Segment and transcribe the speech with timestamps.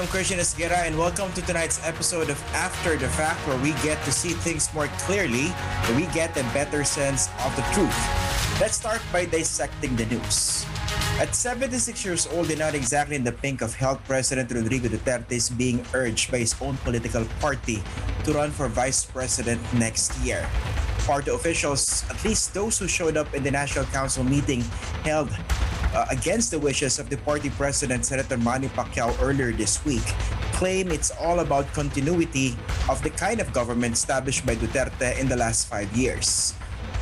[0.00, 4.00] I'm Christian Esguerra, and welcome to tonight's episode of After the Fact, where we get
[4.08, 7.92] to see things more clearly, and we get a better sense of the truth.
[8.56, 10.64] Let's start by dissecting the news.
[11.20, 15.36] At 76 years old and not exactly in the pink of health, President Rodrigo Duterte
[15.36, 17.84] is being urged by his own political party
[18.24, 20.48] to run for vice president next year.
[21.04, 24.64] Party officials, at least those who showed up in the National Council meeting
[25.04, 25.28] held
[25.94, 30.04] uh, against the wishes of the party president, Senator Manny Pacquiao, earlier this week,
[30.52, 32.56] claim it's all about continuity
[32.88, 36.54] of the kind of government established by Duterte in the last five years.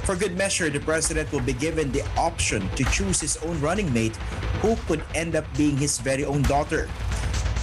[0.05, 3.93] For good measure, the president will be given the option to choose his own running
[3.93, 4.17] mate
[4.65, 6.89] who could end up being his very own daughter.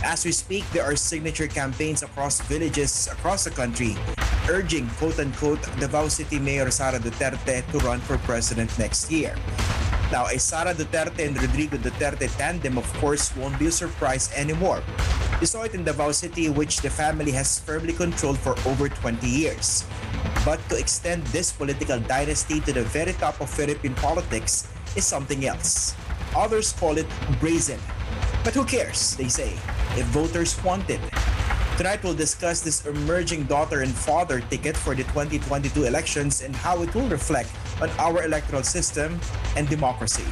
[0.03, 3.97] As we speak, there are signature campaigns across villages across the country
[4.49, 9.35] urging quote unquote Davao City Mayor Sara Duterte to run for president next year.
[10.11, 14.83] Now, a Sara Duterte and Rodrigo Duterte tandem, of course, won't be a surprise anymore.
[15.41, 19.25] You saw it in Davao City, which the family has firmly controlled for over 20
[19.27, 19.83] years.
[20.45, 25.45] But to extend this political dynasty to the very top of Philippine politics is something
[25.45, 25.95] else.
[26.35, 27.07] Others call it
[27.39, 27.79] brazen.
[28.43, 29.57] But who cares, they say,
[29.97, 31.01] if voters want it.
[31.77, 36.81] Tonight we'll discuss this emerging daughter and father ticket for the 2022 elections and how
[36.81, 39.19] it will reflect on our electoral system
[39.57, 40.23] and democracy.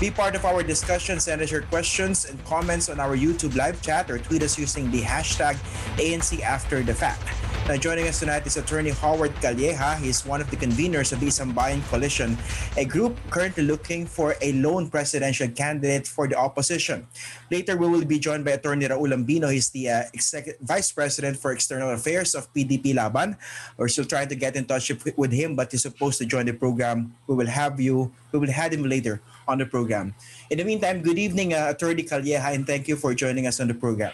[0.00, 1.20] Be part of our discussion.
[1.20, 4.90] Send us your questions and comments on our YouTube live chat or tweet us using
[4.90, 5.56] the hashtag
[6.00, 7.33] ANC After the Fact.
[7.64, 9.96] Now, joining us tonight is attorney Howard Calleja.
[9.96, 12.36] He's one of the conveners of the Sambayan Coalition,
[12.76, 17.08] a group currently looking for a lone presidential candidate for the opposition.
[17.50, 19.48] Later, we will be joined by attorney Raul Lambino.
[19.48, 23.34] He's the uh, executive vice president for external affairs of PDP Laban.
[23.78, 26.52] We're still trying to get in touch with him, but he's supposed to join the
[26.52, 27.16] program.
[27.26, 30.14] We will have you, we will have him later on the program.
[30.50, 33.68] In the meantime, good evening, uh, attorney Calleja, and thank you for joining us on
[33.68, 34.12] the program.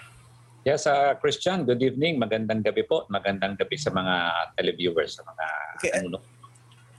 [0.61, 2.21] Yes, uh, Christian, good evening.
[2.21, 3.09] Magandang gabi po.
[3.09, 4.15] Magandang gabi sa mga
[4.61, 5.45] televiewers, sa mga
[5.81, 5.93] okay.
[5.97, 6.21] ano,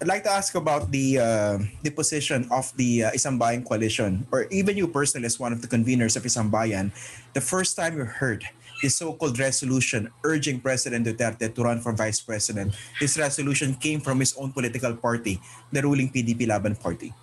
[0.01, 4.49] I'd like to ask about the uh, the position of the uh, Isambayan coalition, or
[4.49, 6.89] even you personally as one of the conveners of Isambayan.
[7.37, 8.41] The first time you heard
[8.81, 14.17] the so-called resolution urging President Duterte to run for vice president, this resolution came from
[14.17, 15.37] his own political party,
[15.69, 17.13] the ruling PDP Laban Party.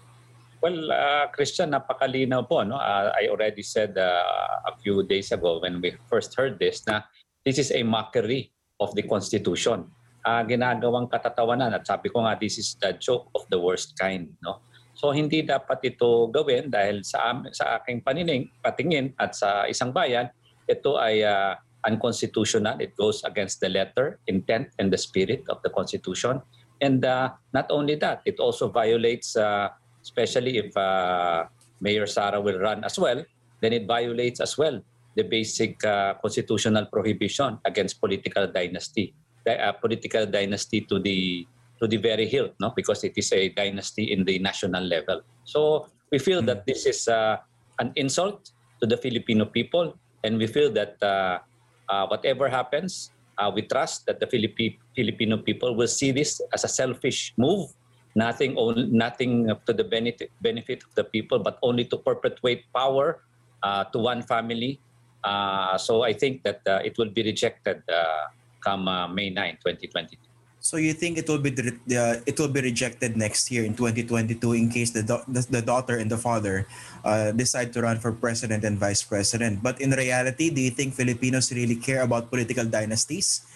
[0.59, 2.67] Well, uh, Christian, napakalinaw po.
[2.67, 2.83] No?
[2.83, 7.07] Uh, I already said uh, a few days ago when we first heard this na
[7.47, 8.51] this is a mockery
[8.83, 9.87] of the Constitution.
[10.27, 14.35] Uh, ginagawang katatawanan at sabi ko nga this is the joke of the worst kind.
[14.43, 14.67] No?
[14.99, 20.27] So hindi dapat ito gawin dahil sa, sa aking panining, patingin at sa isang bayan,
[20.67, 21.55] ito ay uh,
[21.87, 22.83] unconstitutional.
[22.83, 26.43] It goes against the letter, intent, and the spirit of the Constitution.
[26.83, 29.71] And uh, not only that, it also violates uh,
[30.09, 31.45] especially if uh,
[31.85, 33.21] Mayor Sara will run as well,
[33.61, 34.81] then it violates as well
[35.13, 39.13] the basic uh, constitutional prohibition against political dynasty,
[39.45, 41.45] uh, political dynasty to the
[41.79, 42.73] to the very hilt, no?
[42.75, 45.23] Because it is a dynasty in the national level.
[45.45, 47.39] So we feel that this is uh,
[47.79, 48.51] an insult
[48.83, 49.95] to the Filipino people,
[50.25, 51.39] and we feel that uh,
[51.87, 56.67] uh, whatever happens, uh, we trust that the Philippi- Filipino people will see this as
[56.67, 57.71] a selfish move
[58.15, 58.57] nothing
[58.93, 63.21] nothing to the benefit benefit of the people, but only to perpetuate power
[63.63, 64.81] uh, to one family.
[65.25, 68.31] Uh, so I think that uh, it will be rejected uh,
[68.61, 70.17] come uh, May 9, 2022.
[70.61, 74.37] So you think it will be uh, it will be rejected next year in 2022
[74.53, 76.67] in case the do- the, the, daughter and the father
[77.07, 79.63] uh, decide to run for president and vice president.
[79.63, 83.47] But in reality, do you think Filipinos really care about political dynasties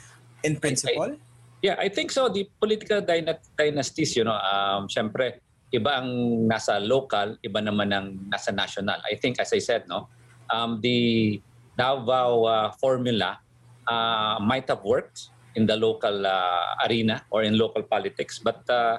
[0.47, 1.19] in principle?
[1.19, 1.31] I, I,
[1.62, 2.27] Yeah, I think so.
[2.27, 3.00] The political
[3.55, 5.39] dynasties, you know, um, syempre,
[5.71, 6.11] iba ang
[6.50, 8.99] nasa local, iba naman ang nasa national.
[9.06, 10.11] I think, as I said, no,
[10.51, 11.39] um, the
[11.78, 13.39] Davao uh, formula
[13.87, 18.98] uh, might have worked in the local uh, arena or in local politics, but uh,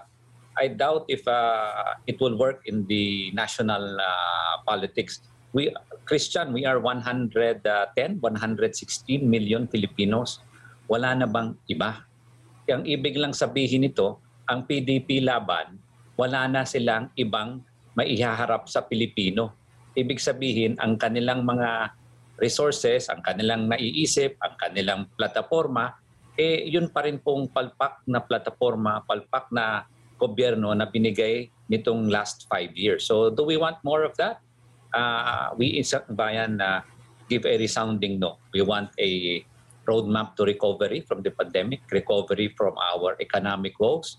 [0.58, 5.20] I doubt if uh, it will work in the national uh, politics.
[5.52, 5.70] We,
[6.06, 10.40] Christian, we are 110, 116 million Filipinos.
[10.88, 12.06] Wala na bang iba?
[12.72, 15.80] Ang ibig lang sabihin nito, ang PDP laban,
[16.16, 17.64] wala na silang ibang
[17.98, 19.52] maihaharap sa Pilipino.
[19.94, 21.94] Ibig sabihin, ang kanilang mga
[22.42, 25.94] resources, ang kanilang naiisip, ang kanilang plataforma,
[26.34, 29.86] eh yun pa rin pong palpak na plataforma, palpak na
[30.18, 33.06] gobyerno na binigay nitong last five years.
[33.06, 34.42] So do we want more of that?
[34.94, 36.82] Uh, we in Bayan uh,
[37.30, 38.38] give a resounding no.
[38.54, 39.42] We want a
[39.88, 44.18] roadmap to recovery from the pandemic, recovery from our economic woes,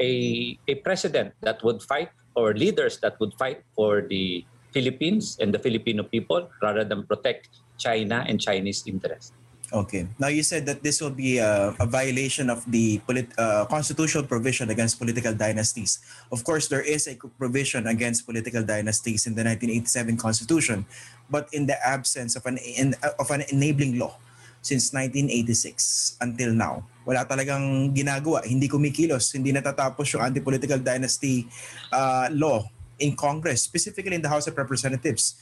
[0.00, 5.52] a, a president that would fight or leaders that would fight for the Philippines and
[5.52, 9.32] the Filipino people rather than protect China and Chinese interests.
[9.68, 10.08] Okay.
[10.16, 14.24] Now you said that this will be a, a violation of the polit- uh, constitutional
[14.24, 16.00] provision against political dynasties.
[16.32, 20.86] Of course, there is a provision against political dynasties in the 1987 Constitution,
[21.28, 24.16] but in the absence of an in, of an enabling law
[24.60, 31.48] since 1986 until now, wala talagang ginagawa, hindi kumikilos, hindi natatapos yung anti-political dynasty
[31.92, 32.64] uh, law
[32.98, 35.38] in Congress, specifically in the House of Representatives.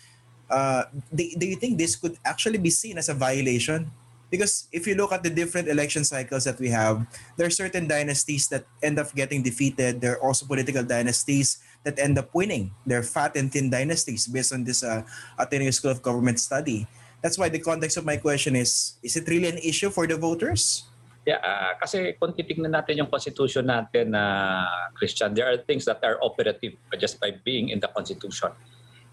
[0.47, 3.91] Uh, do, do you think this could actually be seen as a violation
[4.31, 7.87] because if you look at the different election cycles that we have, there are certain
[7.87, 10.01] dynasties that end up getting defeated.
[10.01, 12.75] There are also political dynasties that end up winning.
[12.85, 15.03] They're fat and thin dynasties based on this uh,
[15.39, 16.87] Ateneo School of Government study.
[17.23, 20.17] That's why the context of my question is, is it really an issue for the
[20.17, 20.85] voters?
[21.27, 24.23] Yeah, uh, kasi kung titignan natin yung constitution natin na
[24.63, 28.55] uh, Christian, there are things that are operative just by being in the constitution.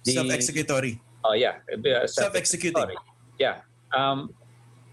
[0.05, 1.01] The, self-executory.
[1.25, 1.57] Oh yeah,
[2.05, 2.99] self-executing.
[3.41, 3.65] Yeah.
[3.95, 4.29] Um,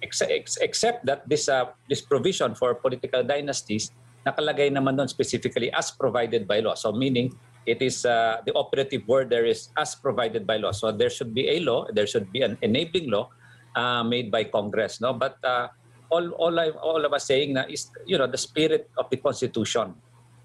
[0.01, 3.93] except that this uh, this provision for political dynasties
[4.25, 6.77] nakalagay naman doon specifically as provided by law.
[6.77, 7.33] So meaning
[7.71, 10.75] it is uh, the operative word there is as provided by law.
[10.75, 13.31] So there should be a law, there should be an enabling law
[13.79, 15.15] uh, made by Congress, no?
[15.15, 15.71] But uh,
[16.11, 19.19] all all I, all of us saying na is you know the spirit of the
[19.23, 19.95] constitution.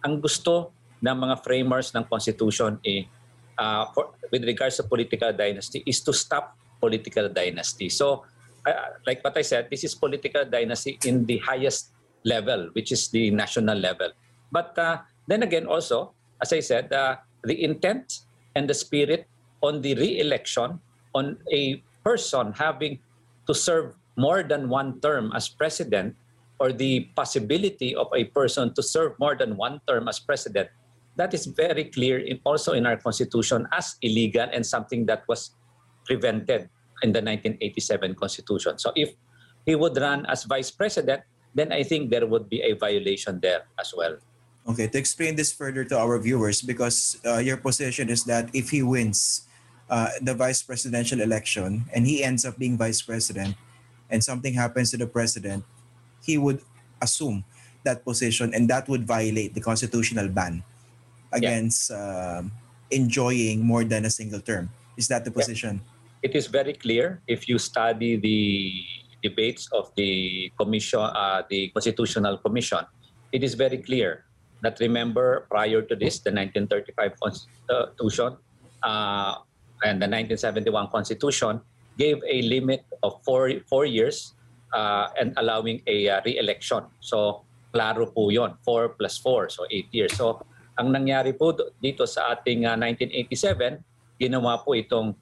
[0.06, 0.70] Ang gusto
[1.02, 3.10] ng mga framers ng constitution eh,
[3.58, 7.90] uh, for, with regards to political dynasty is to stop political dynasty.
[7.90, 8.24] So
[8.66, 11.94] uh, like what I said, this is political dynasty in the highest
[12.26, 14.14] level, which is the national level.
[14.52, 19.28] But uh, then again, also, as I said, uh, the intent and the spirit
[19.62, 20.80] on the re-election
[21.14, 23.00] on a person having
[23.48, 26.16] to serve more than one term as president
[26.60, 30.70] or the possibility of a person to serve more than one term as president
[31.16, 35.52] that is very clear in, also in our constitution as illegal and something that was
[36.06, 36.70] prevented
[37.04, 38.78] in the 1987 Constitution.
[38.78, 39.16] So if
[39.66, 41.24] he would run as vice president,
[41.56, 44.18] then I think there would be a violation there as well.
[44.68, 48.70] Okay, to explain this further to our viewers, because uh, your position is that if
[48.70, 49.46] he wins
[49.90, 53.56] uh, the vice presidential election and he ends up being vice president
[54.10, 55.64] and something happens to the president,
[56.26, 56.62] he would
[57.02, 57.46] assume
[57.84, 60.64] that position and that would violate the constitutional ban
[61.32, 61.98] against yeah.
[61.98, 62.42] uh,
[62.90, 64.70] enjoying more than a single term.
[64.98, 65.82] Is that the position?
[65.84, 65.92] Yeah
[66.26, 68.82] it is very clear if you study the
[69.22, 72.82] debates of the commission, uh, the Constitutional Commission.
[73.32, 74.26] It is very clear
[74.62, 78.38] that remember prior to this, the 1935 Constitution
[78.84, 79.42] uh,
[79.84, 81.62] and the 1971 Constitution
[81.98, 84.36] gave a limit of four four years
[84.76, 86.84] uh, and allowing a uh, re-election.
[87.00, 90.16] So klaro po yon, 4 plus 4, so 8 years.
[90.16, 90.40] So
[90.80, 91.52] ang nangyari po
[91.84, 93.84] dito sa ating uh, 1987,
[94.20, 95.16] ginawa po itong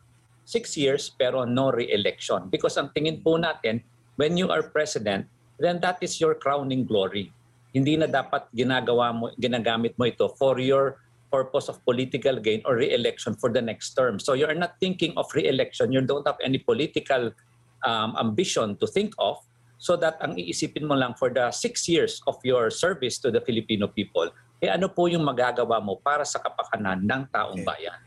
[0.46, 2.50] six years pero no re-election.
[2.54, 3.82] Because ang tingin po natin,
[4.22, 5.26] when you are president,
[5.58, 7.34] then that is your crowning glory.
[7.74, 11.02] Hindi na dapat ginagawa mo, ginagamit mo ito for your
[11.34, 14.22] purpose of political gain or re-election for the next term.
[14.22, 15.90] So you are not thinking of re-election.
[15.90, 17.34] You don't have any political
[17.82, 19.42] um, ambition to think of
[19.82, 23.42] so that ang iisipin mo lang for the six years of your service to the
[23.42, 24.30] Filipino people,
[24.64, 27.98] eh ano po yung magagawa mo para sa kapakanan ng taong bayan.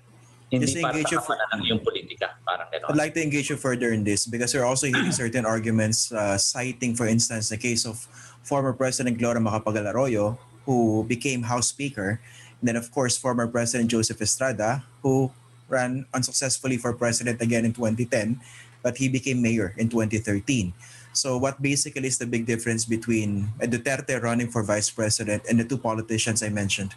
[0.46, 2.38] Hindi para sa lang yung politika.
[2.46, 2.94] Parang gano'n.
[2.94, 6.38] I'd like to engage you further in this because we're also hearing certain arguments uh,
[6.38, 8.06] citing, for instance, the case of
[8.46, 12.22] former President Gloria Macapagal Arroyo who became House Speaker.
[12.62, 15.34] And then, of course, former President Joseph Estrada who
[15.68, 18.38] ran unsuccessfully for president again in 2010,
[18.82, 20.72] but he became mayor in 2013.
[21.16, 25.64] So what basically is the big difference between Duterte running for vice president and the
[25.64, 26.94] two politicians I mentioned?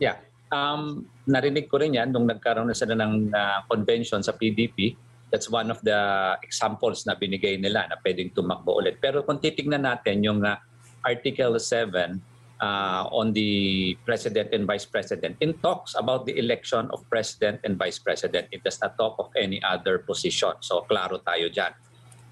[0.00, 0.16] Yeah,
[0.50, 4.96] um, narinig ko rin yan nung nagkaroon na sila ng uh, convention sa PDP.
[5.30, 5.96] That's one of the
[6.42, 9.00] examples na binigay nila na pwedeng tumakbo ulit.
[9.00, 10.56] Pero kung titignan natin yung uh,
[11.04, 12.22] Article 7
[12.62, 17.76] uh, on the President and Vice President, it talks about the election of President and
[17.76, 18.46] Vice President.
[18.52, 20.54] It does not talk of any other position.
[20.60, 21.74] So klaro tayo dyan.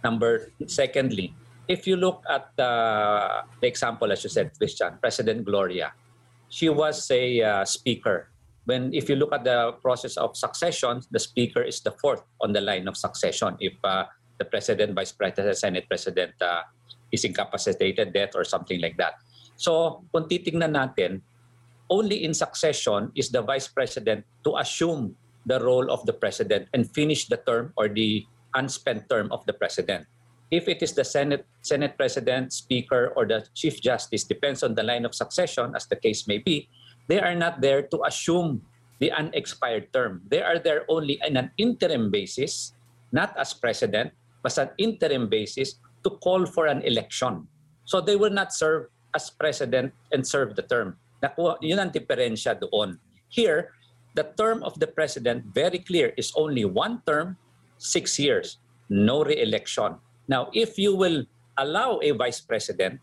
[0.03, 1.35] Number, secondly,
[1.69, 5.93] if you look at uh, the example, as you said, Christian, President Gloria,
[6.49, 8.31] she was a uh, speaker.
[8.65, 12.53] When if you look at the process of succession, the speaker is the fourth on
[12.53, 13.57] the line of succession.
[13.61, 14.07] If uh,
[14.39, 16.63] the president, vice president, senate president uh,
[17.13, 19.21] is incapacitated, death, or something like that.
[19.57, 21.21] So kung titingnan natin,
[21.91, 26.87] only in succession is the vice president to assume the role of the president and
[26.87, 28.25] finish the term or the
[28.55, 30.07] unspent term of the president.
[30.51, 34.83] If it is the Senate, Senate President, Speaker, or the Chief Justice, depends on the
[34.83, 36.69] line of succession, as the case may be,
[37.07, 38.63] they are not there to assume
[38.99, 40.23] the unexpired term.
[40.27, 42.75] They are there only in an interim basis,
[43.13, 44.11] not as president,
[44.43, 47.47] but an interim basis to call for an election.
[47.85, 50.97] So they will not serve as president and serve the term.
[51.23, 52.99] Nakuha, yun ang diferensya doon.
[53.29, 53.75] Here,
[54.15, 57.37] the term of the president, very clear, is only one term,
[57.79, 60.01] six years, no re-election.
[60.29, 61.27] Now, if you will
[61.59, 63.01] allow a vice president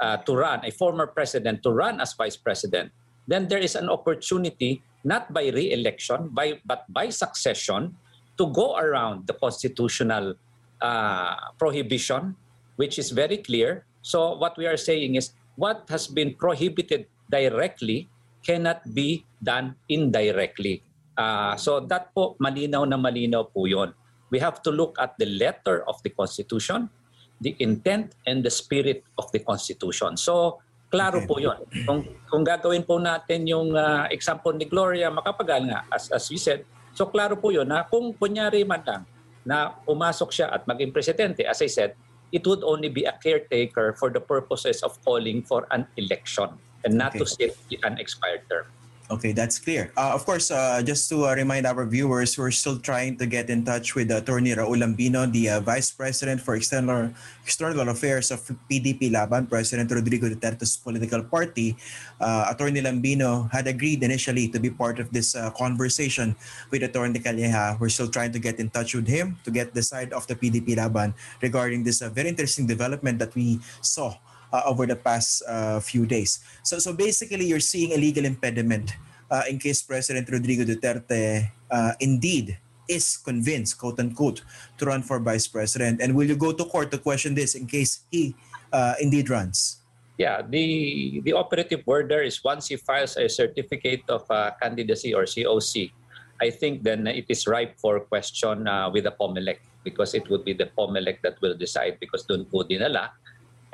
[0.00, 2.92] uh, to run, a former president to run as vice president,
[3.26, 7.96] then there is an opportunity not by re-election, by, but by succession
[8.38, 10.34] to go around the constitutional
[10.84, 12.36] uh, prohibition,
[12.76, 13.88] which is very clear.
[14.04, 18.12] So what we are saying is what has been prohibited directly
[18.44, 20.84] cannot be done indirectly.
[21.16, 23.96] Uh, so that po, malinaw na malinaw po yun.
[24.28, 26.92] We have to look at the letter of the Constitution,
[27.40, 30.20] the intent and the spirit of the Constitution.
[30.20, 30.60] So
[30.94, 31.26] Klaro okay.
[31.26, 31.58] po yun.
[31.82, 32.00] Kung,
[32.30, 36.62] kung gagawin po natin yung uh, example ni Gloria Macapagal nga, as, as we said,
[36.94, 39.02] so klaro po yun na kung kunyari man lang
[39.44, 41.94] na umasok siya at maging presidente, as I said,
[42.32, 46.98] it would only be a caretaker for the purposes of calling for an election and
[46.98, 47.22] not okay.
[47.22, 48.66] to sit an expired term.
[49.12, 49.92] Okay, that's clear.
[50.00, 53.52] Uh, of course, uh, just to uh, remind our viewers, we're still trying to get
[53.52, 57.12] in touch with Attorney Raul Lambino, the uh, Vice President for External
[57.44, 61.76] External Affairs of PDP Laban, President Rodrigo Duterte's political party.
[62.16, 66.34] Uh, Attorney Lambino had agreed initially to be part of this uh, conversation
[66.72, 67.76] with Attorney Calleja.
[67.76, 70.34] We're still trying to get in touch with him to get the side of the
[70.34, 71.12] PDP Laban
[71.44, 74.16] regarding this very interesting development that we saw
[74.62, 76.38] over the past uh, few days.
[76.62, 78.94] So, so basically, you're seeing a legal impediment
[79.30, 82.58] uh, in case President Rodrigo Duterte uh, indeed
[82.88, 84.42] is convinced, quote unquote,
[84.78, 86.00] to run for vice president.
[86.00, 88.34] And will you go to court to question this in case he
[88.72, 89.80] uh, indeed runs?
[90.14, 95.10] Yeah, the the operative word there is once he files a certificate of uh, candidacy
[95.10, 95.90] or COC,
[96.38, 100.46] I think then it is ripe for question uh, with the COMELEC because it would
[100.46, 103.10] be the COMELEC that will decide because doon po dinala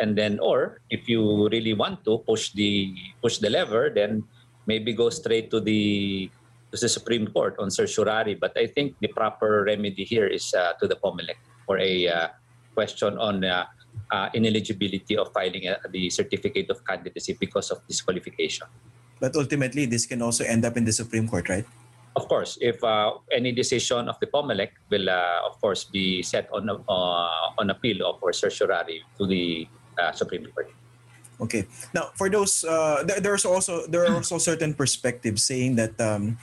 [0.01, 4.25] and then or if you really want to push the push the lever then
[4.65, 6.27] maybe go straight to the
[6.73, 10.73] to the Supreme Court on certiorari but I think the proper remedy here is uh,
[10.81, 11.37] to the COMELEC
[11.69, 12.29] for a uh,
[12.75, 13.69] question on uh,
[14.11, 18.67] uh ineligibility of filing uh, the certificate of candidacy because of disqualification.
[19.21, 21.67] But ultimately, this can also end up in the Supreme Court, right?
[22.17, 25.11] Of course, if uh, any decision of the COMELEC will,
[25.47, 29.69] of course, be set on on appeal or certiorari to the
[30.01, 30.73] uh, Supreme Court.
[31.41, 31.65] Okay.
[31.95, 36.37] Now, for those, uh, there, there's also there are also certain perspectives saying that um,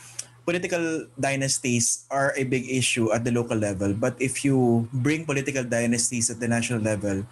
[0.45, 5.63] political dynasties are a big issue at the local level, but if you bring political
[5.63, 7.25] dynasties at the national level,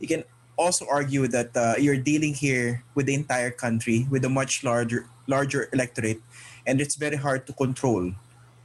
[0.00, 0.24] you can
[0.56, 5.04] also argue that uh, you're dealing here with the entire country with a much larger
[5.26, 6.22] larger electorate,
[6.64, 8.12] and it's very hard to control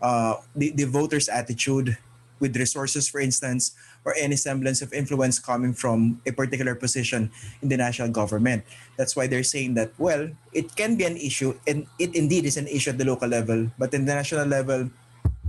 [0.01, 1.97] uh, the, the voters' attitude
[2.39, 3.75] with resources, for instance,
[4.05, 8.63] or any semblance of influence coming from a particular position in the national government.
[8.97, 12.57] That's why they're saying that, well, it can be an issue, and it indeed is
[12.57, 14.89] an issue at the local level, but in the national level,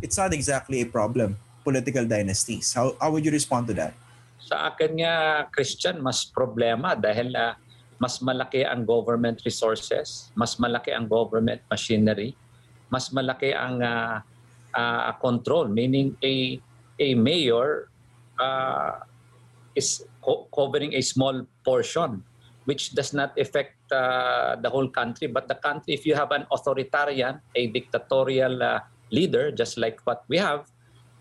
[0.02, 2.72] it's not exactly a problem, political dynasties.
[2.74, 3.94] How, how would you respond to that?
[4.40, 7.54] Sa akin nga, Christian, mas problema dahil uh,
[8.00, 12.32] mas malaki ang government resources, mas malaki ang government machinery,
[12.88, 14.24] mas malaki ang uh,
[14.72, 16.56] uh, control, meaning a
[16.96, 17.89] a mayor
[18.40, 19.04] uh,
[19.76, 22.24] is co- covering a small portion,
[22.64, 25.28] which does not affect uh, the whole country.
[25.28, 28.80] But the country, if you have an authoritarian, a dictatorial uh,
[29.12, 30.64] leader, just like what we have,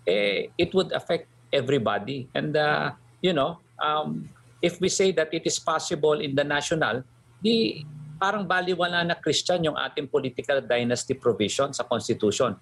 [0.07, 2.31] eh, it would affect everybody.
[2.33, 4.29] And, uh, you know, um,
[4.61, 7.03] if we say that it is possible in the national,
[7.39, 7.83] di
[8.19, 12.55] parang baliwala na Christian yung ating political dynasty provision sa Constitution.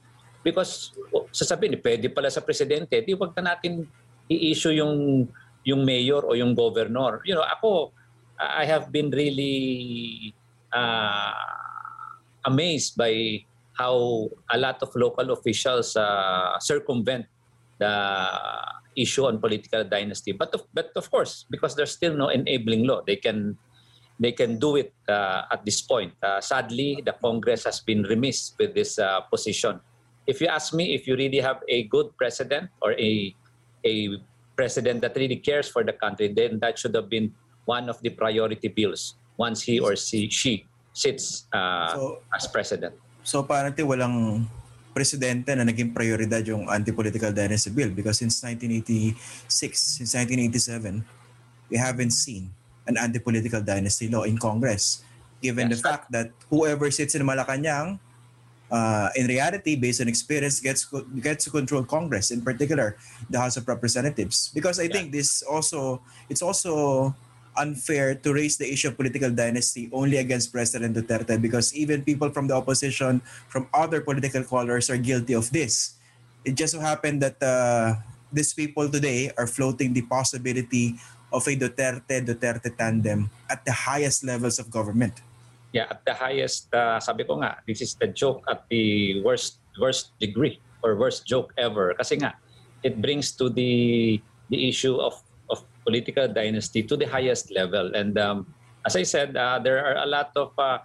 [0.45, 0.93] Because
[1.33, 3.83] sasabihin, pwede pala sa presidente, di wag na natin
[4.29, 5.27] i-issue yung
[5.67, 7.19] yung mayor o yung governor.
[7.27, 7.91] You know, ako
[8.39, 10.33] I have been really
[10.71, 11.33] uh,
[12.45, 13.43] amazed by
[13.75, 17.25] how a lot of local officials uh, circumvent
[17.77, 17.93] the
[18.95, 20.31] issue on political dynasty.
[20.31, 23.57] But of, but of course, because there's still no enabling law, they can
[24.19, 26.13] they can do it uh, at this point.
[26.23, 29.79] Uh, sadly, the Congress has been remiss with this uh, position
[30.27, 33.33] if you ask me if you really have a good president or a
[33.87, 34.19] a
[34.59, 37.31] president that really cares for the country, then that should have been
[37.63, 42.93] one of the priority bills once he or she, she sits uh, so, as president.
[43.23, 44.47] So apparently walang
[44.97, 49.13] presidente na naging prioridad yung anti-political dynasty bill because since 1986,
[50.01, 51.05] since 1987,
[51.69, 52.49] we haven't seen
[52.89, 55.05] an anti-political dynasty law in Congress
[55.37, 58.01] given yes, the fact that whoever sits in Malacanang
[58.71, 60.87] uh, in reality, based on experience, gets
[61.21, 62.97] gets to control Congress, in particular
[63.29, 64.51] the House of Representatives.
[64.53, 64.93] Because I yeah.
[64.93, 67.15] think this also it's also
[67.57, 72.29] unfair to raise the issue of political dynasty only against President Duterte because even people
[72.29, 73.19] from the opposition
[73.49, 75.97] from other political colors are guilty of this.
[76.45, 77.97] It just so happened that uh,
[78.31, 81.01] these people today are floating the possibility
[81.33, 85.19] of a Duterte Duterte tandem at the highest levels of government
[85.73, 89.59] yeah, at the highest, uh, sabi ko nga, this is the joke at the worst
[89.77, 91.93] worst degree or worst joke ever.
[91.97, 92.33] Kasi nga,
[92.83, 94.17] it brings to the
[94.49, 95.19] the issue of
[95.51, 97.93] of political dynasty to the highest level.
[97.95, 98.47] And um,
[98.85, 100.79] as I said, uh, there are a lot of uh,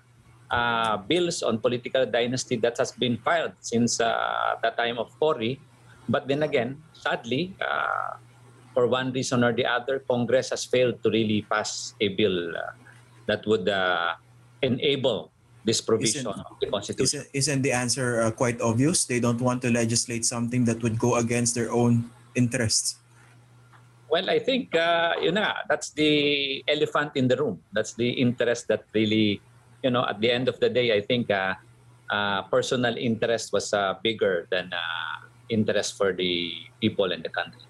[0.51, 5.59] uh, bills on political dynasty that has been filed since uh, the time of Cory.
[6.09, 8.19] But then again, sadly, uh,
[8.75, 12.75] for one reason or the other, Congress has failed to really pass a bill uh,
[13.27, 14.19] that would uh,
[14.63, 15.31] enable
[15.65, 17.21] this provision isn't, of the Constitution.
[17.21, 19.05] Isn't, isn't the answer uh, quite obvious?
[19.05, 22.99] They don't want to legislate something that would go against their own interests.
[24.11, 27.63] Well, I think uh, you know that's the elephant in the room.
[27.73, 29.41] That's the interest that really,
[29.83, 31.55] you know, at the end of the day, I think uh,
[32.13, 37.65] uh, personal interest was uh, bigger than uh, interest for the people in the country.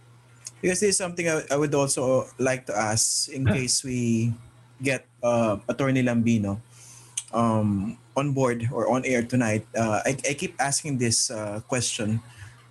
[0.59, 4.35] Because this is something I, I would also like to ask in case we
[4.83, 6.59] get uh, Attorney Lambino
[7.33, 12.21] um, on board or on air tonight, uh, I, I keep asking this uh, question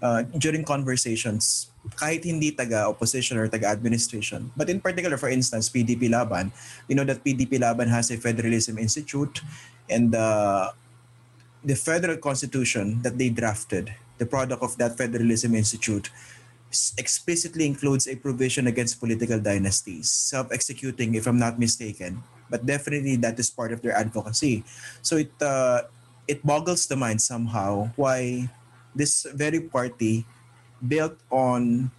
[0.01, 4.53] uh, during conversations kahit hindi taga-opposition or taga-administration.
[4.53, 6.53] But in particular, for instance, PDP Laban,
[6.85, 9.41] you know that PDP Laban has a Federalism Institute
[9.89, 10.71] and uh,
[11.63, 16.09] the federal constitution that they drafted, the product of that Federalism Institute,
[16.97, 22.23] explicitly includes a provision against political dynasties, self-executing, if I'm not mistaken.
[22.51, 24.67] But definitely, that is part of their advocacy.
[24.99, 25.87] So it uh,
[26.27, 28.51] it boggles the mind somehow why
[28.91, 30.27] this very party,
[30.83, 31.89] built on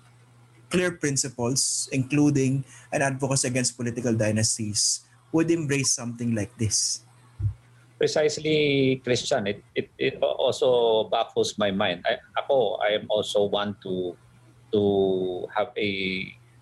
[0.68, 7.04] clear principles, including an advocacy against political dynasties, would embrace something like this.
[7.96, 9.46] Precisely, Christian.
[9.46, 12.04] It, it, it also baffles my mind.
[12.04, 14.16] I, ako, I am also one to
[14.72, 15.90] to have a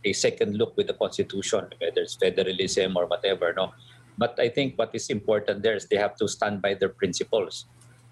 [0.04, 3.52] a second look with the constitution, whether it's federalism or whatever.
[3.56, 3.72] No,
[4.18, 7.66] but I think what is important there is they have to stand by their principles,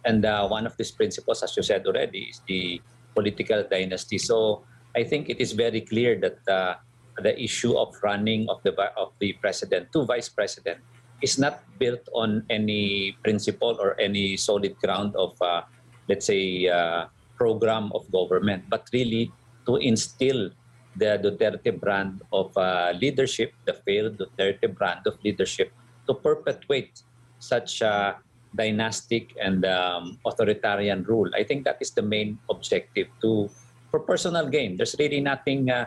[0.05, 2.81] and uh, one of these principles, as you said already, is the
[3.14, 4.18] political dynasty.
[4.18, 4.62] So
[4.94, 6.74] I think it is very clear that uh,
[7.18, 10.79] the issue of running of the of the president to vice president
[11.20, 15.62] is not built on any principle or any solid ground of, uh,
[16.09, 19.31] let's say, uh, program of government, but really
[19.66, 20.51] to instill
[20.98, 25.72] the Duterte brand of uh, leadership, the failed Duterte brand of leadership,
[26.06, 27.02] to perpetuate
[27.38, 28.18] such a
[28.54, 31.30] dynastic and um, authoritarian rule.
[31.34, 33.48] I think that is the main objective to
[33.90, 34.76] for personal gain.
[34.76, 35.87] There's really nothing uh,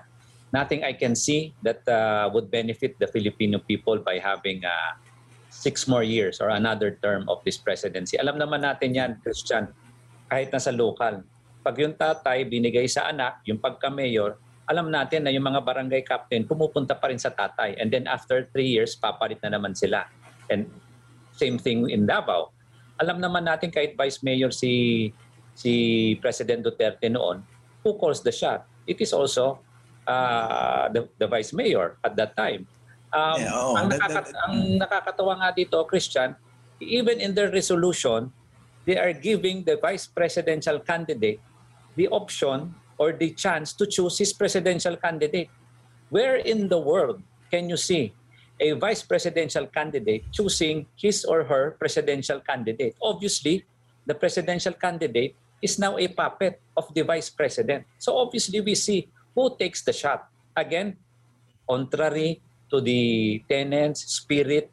[0.53, 4.95] nothing I can see that uh, would benefit the Filipino people by having uh,
[5.49, 8.17] six more years or another term of this presidency.
[8.17, 9.67] Alam naman natin yan, Christian,
[10.31, 11.21] kahit nasa local
[11.61, 14.37] pag yung tatay binigay sa anak, yung pagka-mayor,
[14.71, 17.75] alam natin na yung mga barangay captain pumupunta pa rin sa tatay.
[17.75, 20.07] And then after three years, papalit na naman sila.
[20.47, 20.71] And
[21.35, 22.55] same thing in Davao.
[22.95, 25.11] Alam naman natin kahit vice mayor si
[25.51, 25.73] si
[26.23, 27.43] President Duterte noon,
[27.83, 28.63] who calls the shot?
[28.87, 29.59] It is also
[30.07, 32.63] uh, the, the vice mayor at that time.
[33.11, 36.31] Um, yeah, oh, ang, nakaka- ang nakakatawa nga dito, Christian,
[36.79, 38.31] even in their resolution,
[38.87, 41.43] they are giving the vice presidential candidate
[41.99, 45.49] the option or the chance to choose his presidential candidate.
[46.13, 48.13] Where in the world can you see
[48.61, 52.93] a vice presidential candidate choosing his or her presidential candidate?
[53.01, 53.65] Obviously,
[54.05, 55.33] the presidential candidate
[55.65, 57.89] is now a puppet of the vice president.
[57.97, 60.29] So obviously, we see who takes the shot.
[60.53, 61.01] Again,
[61.65, 62.37] contrary
[62.69, 64.69] to the tenets, spirit,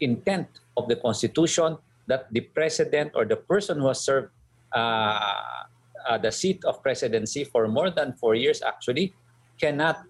[0.00, 1.78] intent of the Constitution,
[2.10, 4.34] that the president or the person who has served
[4.72, 5.69] uh,
[6.08, 9.14] uh, the seat of presidency for more than four years actually
[9.60, 10.00] cannot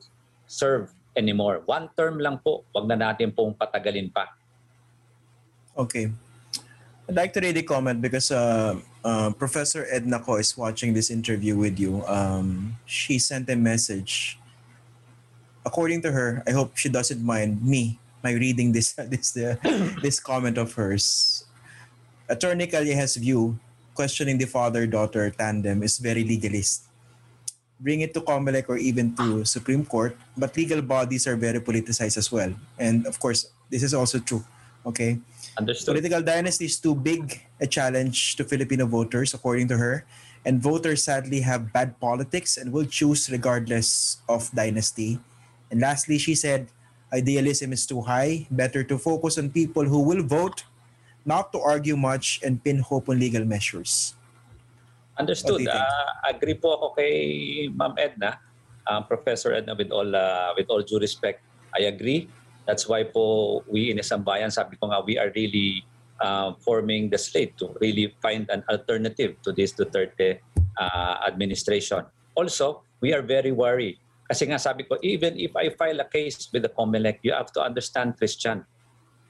[0.46, 1.62] serve anymore.
[1.66, 4.30] One term lang po, wag na natin pong patagalin pa.
[5.76, 6.10] Okay.
[7.10, 11.10] I'd like to read a comment because uh, uh, Professor Edna Co is watching this
[11.10, 12.06] interview with you.
[12.06, 14.38] Um, she sent a message.
[15.66, 19.56] According to her, I hope she doesn't mind me my reading this this uh,
[20.02, 21.44] this comment of hers.
[22.30, 23.58] Attorney Calleja's view
[24.00, 26.88] questioning the father-daughter tandem is very legalist.
[27.76, 32.16] Bring it to COMELEC or even to Supreme Court, but legal bodies are very politicized
[32.16, 32.48] as well.
[32.80, 34.40] And of course, this is also true
[34.86, 35.20] Okay?
[35.58, 35.92] Understood.
[35.92, 40.04] Political dynasty is too big a challenge to Filipino voters, according to her.
[40.44, 45.20] And voters sadly have bad politics and will choose regardless of dynasty.
[45.70, 46.72] And lastly, she said,
[47.12, 48.48] idealism is too high.
[48.50, 50.64] Better to focus on people who will vote,
[51.24, 54.14] not to argue much and pin hope on legal measures.
[55.18, 55.68] Understood.
[55.68, 58.40] Uh, agree po ako kay Ma'am Edna,
[58.88, 61.44] uh, Professor Edna, with all uh, with all due respect.
[61.76, 62.28] I agree.
[62.64, 65.84] That's why po we in Isambayan, sabi ko nga, we are really
[66.24, 70.40] uh, forming the slate to really find an alternative to this Duterte
[70.80, 72.04] uh, administration.
[72.32, 74.00] Also, we are very worried.
[74.30, 77.50] Kasi nga sabi ko, even if I file a case with the COMELEC, you have
[77.58, 78.62] to understand, Christian,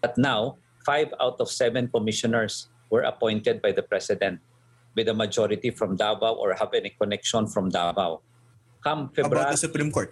[0.05, 4.41] that now, five out of seven commissioners were appointed by the President
[4.97, 8.21] with a majority from Davao or have any connection from Davao.
[8.83, 10.11] Come About February, the Supreme Court.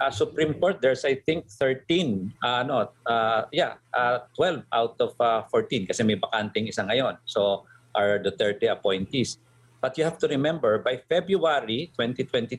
[0.00, 5.14] uh, Supreme Court, there's I think 13, uh, no, uh, yeah, uh, 12 out of
[5.20, 7.16] uh, 14 kasi may bakanting isa ngayon.
[7.24, 9.38] So are the 30 appointees.
[9.80, 12.58] But you have to remember, by February 2022,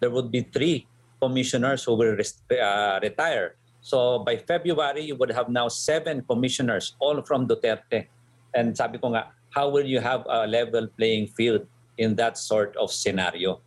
[0.00, 0.86] there would be three
[1.22, 3.56] commissioners who will res- uh, retire.
[3.86, 8.10] So by February, you would have now seven commissioners, all from Duterte.
[8.50, 11.62] And sabi ko nga, how will you have a level playing field
[11.94, 13.62] in that sort of scenario?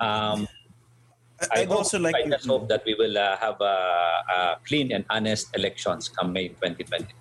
[0.00, 0.48] Um,
[1.36, 3.60] I- I I'd hope, also like I to- just hope that we will uh, have
[3.60, 3.76] a,
[4.32, 7.12] uh, clean and honest elections come May 2020.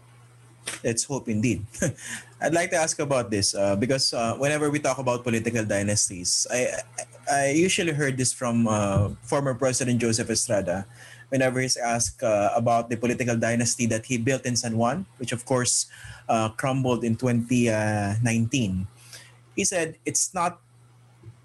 [0.87, 1.67] Let's hope indeed.
[2.41, 6.47] I'd like to ask about this uh, because uh, whenever we talk about political dynasties,
[6.51, 6.79] I
[7.27, 10.87] I usually heard this from uh, former President Joseph Estrada
[11.29, 15.31] whenever he's asked uh, about the political dynasty that he built in San Juan, which
[15.31, 15.87] of course
[16.29, 18.87] uh, crumbled in 2019.
[19.55, 20.59] He said it's not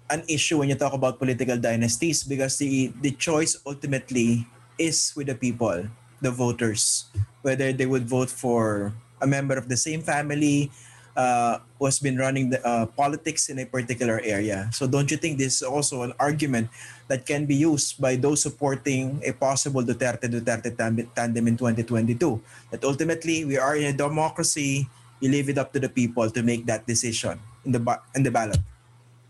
[0.09, 4.45] an issue when you talk about political dynasties because the the choice ultimately
[4.77, 5.87] is with the people,
[6.21, 7.09] the voters,
[7.41, 10.71] whether they would vote for a member of the same family
[11.15, 14.69] uh, who has been running the uh, politics in a particular area.
[14.73, 16.69] So don't you think this is also an argument
[17.07, 22.41] that can be used by those supporting a possible Duterte Duterte tam- tandem in 2022?
[22.71, 24.89] That ultimately we are in a democracy.
[25.19, 28.23] You leave it up to the people to make that decision in the ba- in
[28.23, 28.59] the ballot.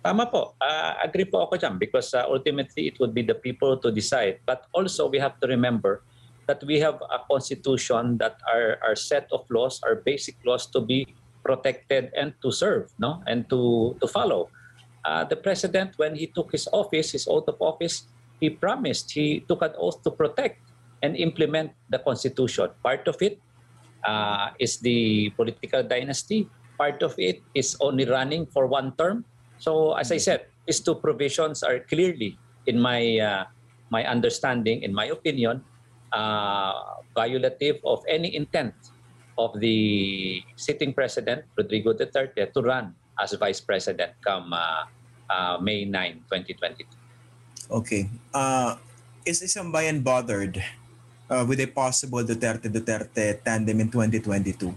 [0.04, 0.52] Tama po.
[0.60, 4.44] Uh, agree po ako dyan because uh, ultimately it would be the people to decide.
[4.44, 6.04] But also we have to remember
[6.44, 10.84] that we have a constitution that our, our set of laws, our basic laws to
[10.84, 11.08] be
[11.44, 14.50] protected and to serve no and to, to follow.
[15.04, 18.08] Uh, the president, when he took his office, his oath of office,
[18.40, 20.60] he promised, he took an oath to protect
[21.04, 22.72] and implement the constitution.
[22.82, 23.40] Part of it
[24.04, 26.48] uh, is the political dynasty.
[26.78, 29.26] Part of it is only running for one term.
[29.60, 33.44] So as I said, these two provisions are clearly, in my uh,
[33.92, 35.62] my understanding, in my opinion,
[36.16, 38.74] uh, violative of any intent
[39.38, 44.86] of the sitting president Rodrigo Duterte to run as vice president come uh,
[45.30, 46.86] uh, May 9, 2022.
[47.72, 48.10] Okay.
[48.34, 48.78] Uh,
[49.26, 50.62] is Isambayan bothered
[51.30, 54.74] uh, with a possible Duterte-Duterte tandem in 2022?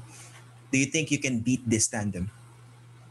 [0.72, 2.30] Do you think you can beat this tandem?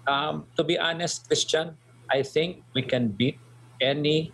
[0.08, 1.76] Um, to be honest, Christian,
[2.10, 3.40] I think we can beat
[3.82, 4.32] any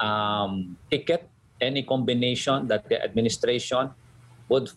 [0.00, 1.28] um, ticket,
[1.60, 3.92] any combination that the administration
[4.48, 4.72] would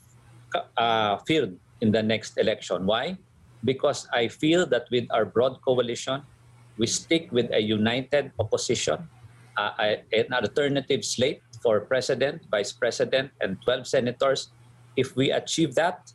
[0.78, 2.88] uh, field in the next election.
[2.88, 3.19] Why?
[3.67, 6.24] Because I feel that with our broad coalition,
[6.80, 9.04] we stick with a united opposition,
[9.60, 14.56] uh, an alternative slate for president, vice president, and 12 senators.
[14.96, 16.08] If we achieve that,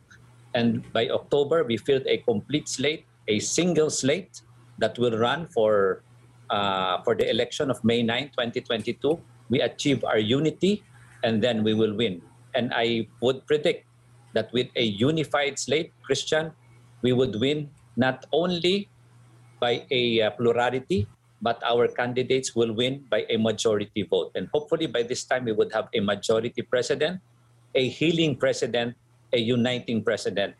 [0.57, 4.41] and by October we field a complete slate, a single slate
[4.81, 6.01] that will run for
[6.49, 9.21] uh, for the election of May 9, 2022,
[9.53, 10.81] we achieve our unity,
[11.21, 12.25] and then we will win.
[12.57, 13.85] And I would predict
[14.33, 16.51] that with a unified slate, Christian,
[17.01, 18.89] we would win not only
[19.59, 21.07] by a uh, plurality,
[21.41, 24.31] but our candidates will win by a majority vote.
[24.35, 27.21] And hopefully by this time, we would have a majority president,
[27.75, 28.95] a healing president,
[29.31, 30.55] a uniting president,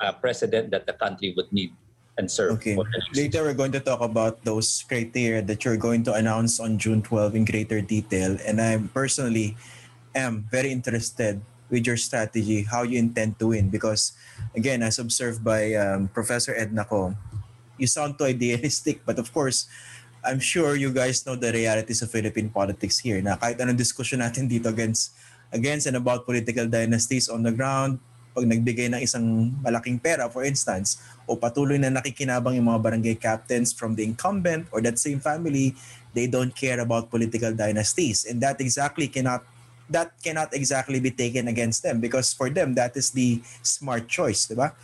[0.00, 1.72] a president that the country would need
[2.18, 2.58] and serve.
[2.58, 2.74] Okay.
[2.74, 6.14] for the next Later, we're going to talk about those criteria that you're going to
[6.14, 8.36] announce on June 12 in greater detail.
[8.44, 9.56] And I personally
[10.14, 13.68] am very interested with your strategy, how you intend to win.
[13.70, 14.12] Because,
[14.54, 17.14] again, as observed by um, Professor Edna Ko,
[17.78, 19.04] you sound too idealistic.
[19.04, 19.66] But of course,
[20.24, 23.22] I'm sure you guys know the realities of Philippine politics here.
[23.22, 25.14] Na kahit anong discussion natin dito against,
[25.54, 28.02] against and about political dynasties on the ground,
[28.36, 33.16] pag nagbigay ng isang malaking pera, for instance, o patuloy na nakikinabang yung mga barangay
[33.16, 35.72] captains from the incumbent or that same family,
[36.12, 38.28] they don't care about political dynasties.
[38.28, 39.40] And that exactly cannot
[39.90, 44.46] that cannot exactly be taken against them because for them that is the smart choice,
[44.46, 44.74] diba?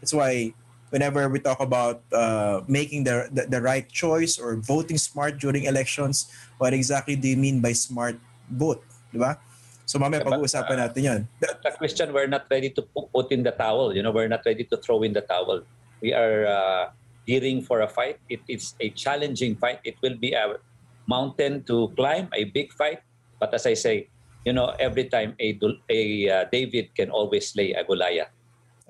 [0.00, 0.54] That's why
[0.90, 5.64] whenever we talk about uh, making the, the the right choice or voting smart during
[5.64, 8.20] elections, what exactly do you mean by smart
[8.50, 9.40] vote, diba?
[9.88, 11.20] So mamaya pag-uusapan natin 'yon.
[11.42, 13.90] But uh, Christian, we're not ready to put in the towel.
[13.90, 15.66] You know, we're not ready to throw in the towel.
[15.98, 16.84] We are uh,
[17.26, 18.22] gearing for a fight.
[18.30, 19.82] It is a challenging fight.
[19.82, 20.58] It will be a
[21.06, 23.02] mountain to climb, a big fight.
[23.42, 24.11] But as I say,
[24.44, 28.30] you know, every time a, a uh, David can always slay a Goliath.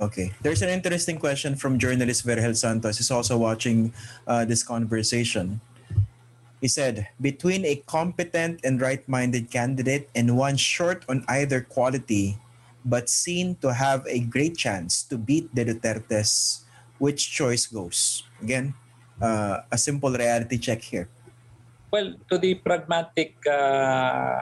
[0.01, 0.33] Okay.
[0.43, 2.99] There's an interesting question from journalist Vergel Santos.
[2.99, 3.93] He's also watching
[4.27, 5.61] uh, this conversation.
[6.61, 12.39] He said, between a competent and right-minded candidate and one short on either quality,
[12.85, 16.63] but seen to have a great chance to beat the Dutertes,
[16.99, 18.23] which choice goes?
[18.41, 18.75] Again,
[19.21, 21.09] uh, a simple reality check here.
[21.91, 24.39] Well, to the pragmatic uh,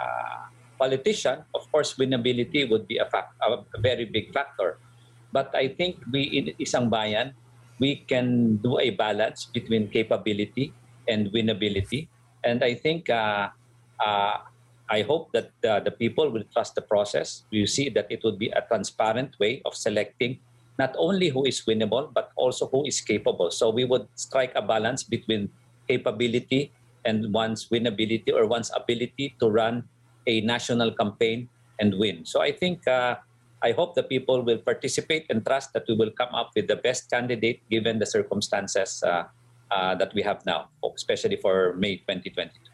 [0.81, 4.81] politician, of course, winnability would be a, fact, a very big factor.
[5.29, 7.37] But I think we in isang bayan,
[7.77, 10.73] we can do a balance between capability
[11.05, 12.09] and winnability.
[12.40, 13.53] And I think uh,
[14.01, 14.49] uh,
[14.88, 17.45] I hope that uh, the people will trust the process.
[17.53, 20.40] You see that it would be a transparent way of selecting
[20.81, 23.53] not only who is winnable but also who is capable.
[23.53, 25.53] So we would strike a balance between
[25.87, 26.73] capability
[27.05, 29.85] and one's winnability or one's ability to run
[30.27, 32.25] a national campaign and win.
[32.25, 33.17] So I think uh,
[33.63, 36.77] I hope the people will participate and trust that we will come up with the
[36.77, 39.25] best candidate given the circumstances uh,
[39.71, 42.71] uh, that we have now, especially for May 2022.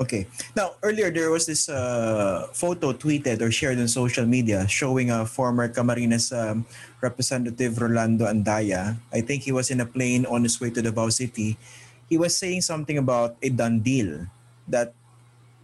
[0.00, 0.26] Okay.
[0.56, 5.26] Now, earlier there was this uh, photo tweeted or shared on social media showing a
[5.26, 6.64] former Camarines um,
[7.00, 8.96] representative Rolando Andaya.
[9.12, 11.58] I think he was in a plane on his way to Davao City.
[12.08, 14.26] He was saying something about a done deal
[14.66, 14.94] that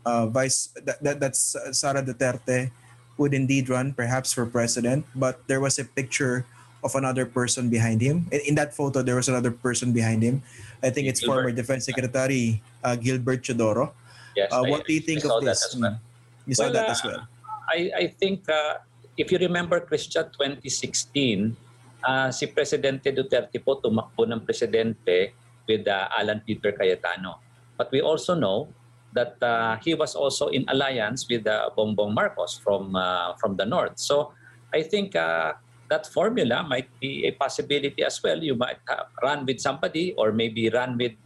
[0.08, 2.72] uh, Vice that, that that's Sara Duterte
[3.20, 6.46] would indeed run perhaps for president, but there was a picture
[6.86, 8.24] of another person behind him.
[8.30, 10.40] In, in that photo, there was another person behind him.
[10.80, 11.42] I think it's Gilbert.
[11.44, 13.90] former Defense Secretary uh, Gilbert Chodoro.
[14.38, 15.74] Yes, Uh, I- what do you think I of this?
[15.74, 15.98] well.
[16.46, 17.20] You saw Well, that uh, as well.
[17.68, 18.78] I, I think uh,
[19.18, 21.58] if you remember Christian 2016,
[22.06, 25.34] uh, si Presidente Duterte po tumakbo ng presidente
[25.66, 27.42] with uh, Alan Peter Cayetano.
[27.74, 28.70] But we also know
[29.18, 33.66] that uh, he was also in alliance with uh, Bongbong Marcos from uh, from the
[33.66, 33.98] north.
[33.98, 34.30] So
[34.70, 35.58] I think uh,
[35.90, 38.38] that formula might be a possibility as well.
[38.38, 38.78] You might
[39.18, 41.18] run with somebody or maybe run with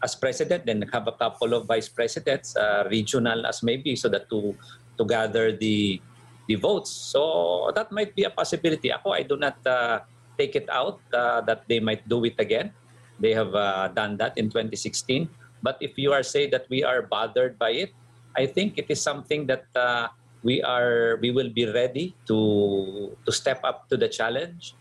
[0.00, 4.30] as president, then have a couple of vice presidents, uh, regional as maybe, so that
[4.30, 4.54] to
[4.96, 5.98] to gather the
[6.46, 6.94] the votes.
[6.94, 8.94] So that might be a possibility.
[8.94, 10.06] Ako, I do not uh,
[10.38, 12.72] take it out that they might do it again.
[13.20, 13.52] They have
[13.92, 15.28] done that in 2016.
[15.62, 17.92] But if you are say that we are bothered by it,
[18.36, 20.08] I think it is something that uh,
[20.42, 24.74] we are we will be ready to to step up to the challenge.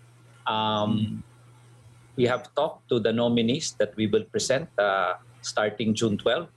[0.47, 1.23] Um,
[2.15, 6.47] we have talked to the nominees that we will present uh, starting June 12,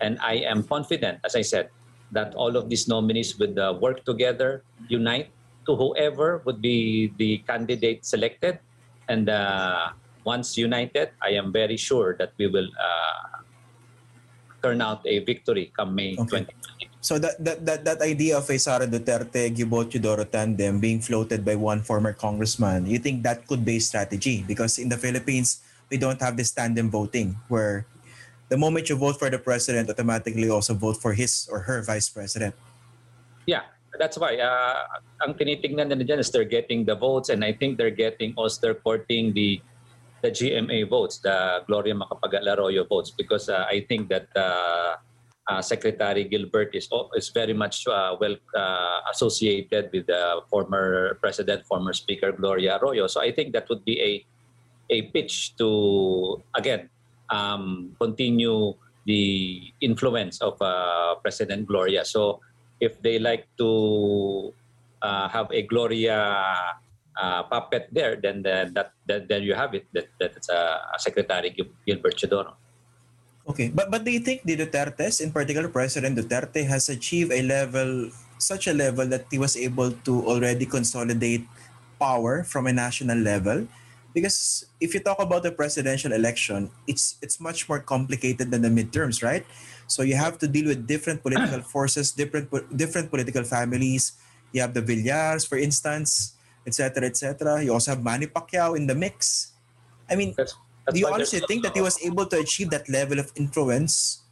[0.00, 1.68] and I am confident, as I said,
[2.12, 5.28] that all of these nominees would uh, work together, unite
[5.66, 8.60] to whoever would be the candidate selected,
[9.08, 9.92] and uh,
[10.24, 13.29] once united, I am very sure that we will uh,
[14.62, 16.44] turn out a victory come May Okay.
[16.46, 16.90] 2020.
[17.00, 21.44] So that, that that that idea of a Sara Duterte Gibo Teodoro tandem being floated
[21.44, 24.44] by one former congressman, you think that could be a strategy?
[24.44, 27.88] Because in the Philippines, we don't have this tandem voting where
[28.52, 32.12] the moment you vote for the president, automatically also vote for his or her vice
[32.12, 32.54] president.
[33.46, 33.64] Yeah,
[33.96, 34.36] that's why.
[34.36, 34.84] Uh,
[35.24, 38.60] ang tinitingnan nila dyan is they're getting the votes and I think they're getting also
[38.60, 39.62] they're courting the
[40.22, 44.96] the GMA votes, the Gloria Macapagal Arroyo votes because uh, I think that uh,
[45.48, 51.66] uh, Secretary Gilbert is is very much uh, well uh, associated with the former president,
[51.66, 53.06] former speaker Gloria Arroyo.
[53.06, 54.12] So I think that would be a
[54.90, 56.90] a pitch to again
[57.30, 58.74] um, continue
[59.06, 62.04] the influence of uh, President Gloria.
[62.04, 62.40] So
[62.80, 64.52] if they like to
[65.02, 66.54] uh, have a Gloria
[67.16, 69.86] uh, puppet there, then then that, that then you have it.
[69.92, 72.54] That that's uh, Secretary Gil- Gilbert Teodoro.
[73.48, 77.42] Okay, but but do you think the Dutertes, in particular President Duterte, has achieved a
[77.42, 81.48] level, such a level that he was able to already consolidate
[81.98, 83.66] power from a national level?
[84.12, 88.70] Because if you talk about the presidential election, it's it's much more complicated than the
[88.70, 89.46] midterms, right?
[89.86, 94.14] So you have to deal with different political forces, different different political families.
[94.54, 96.34] You have the Villars, for instance,
[96.66, 97.62] etc., etc.
[97.62, 99.52] You also have Manny Pacquiao in the mix.
[100.10, 102.88] I mean, That's, that's do you honestly think that he was able to achieve that
[102.88, 104.22] level of influence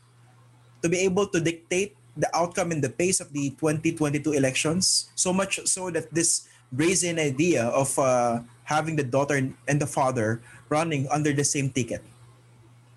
[0.82, 5.10] to be able to dictate the outcome and the pace of the 2022 elections.
[5.14, 10.42] So much so that this brazen idea of uh, having the daughter and the father
[10.68, 12.02] running under the same ticket.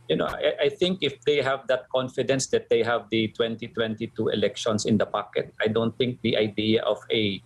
[0.09, 4.27] You know, I, I think if they have that confidence that they have the 2022
[4.27, 7.41] elections in the pocket, I don't think the idea of a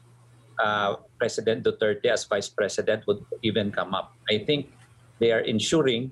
[0.59, 4.13] uh, President Duterte as vice president would even come up.
[4.29, 4.71] I think
[5.19, 6.11] they are ensuring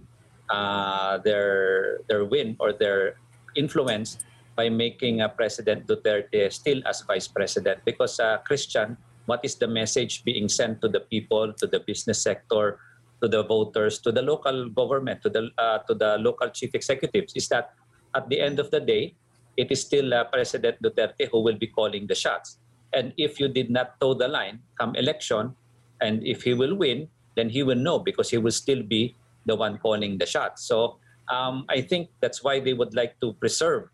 [0.50, 3.20] uh, their their win or their
[3.56, 4.20] influence
[4.56, 9.68] by making uh, President Duterte still as vice president because uh, Christian, what is the
[9.68, 12.80] message being sent to the people, to the business sector,
[13.22, 17.34] to the voters, to the local government, to the uh, to the local chief executives
[17.36, 17.74] is that
[18.14, 19.16] at the end of the day,
[19.58, 22.60] it is still uh, President Duterte who will be calling the shots.
[22.94, 25.56] And if you did not toe the line come election,
[26.02, 29.56] and if he will win, then he will know because he will still be the
[29.56, 30.64] one calling the shots.
[30.64, 31.00] So
[31.32, 33.90] um, I think that's why they would like to preserve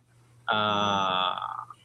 [0.47, 1.35] uh,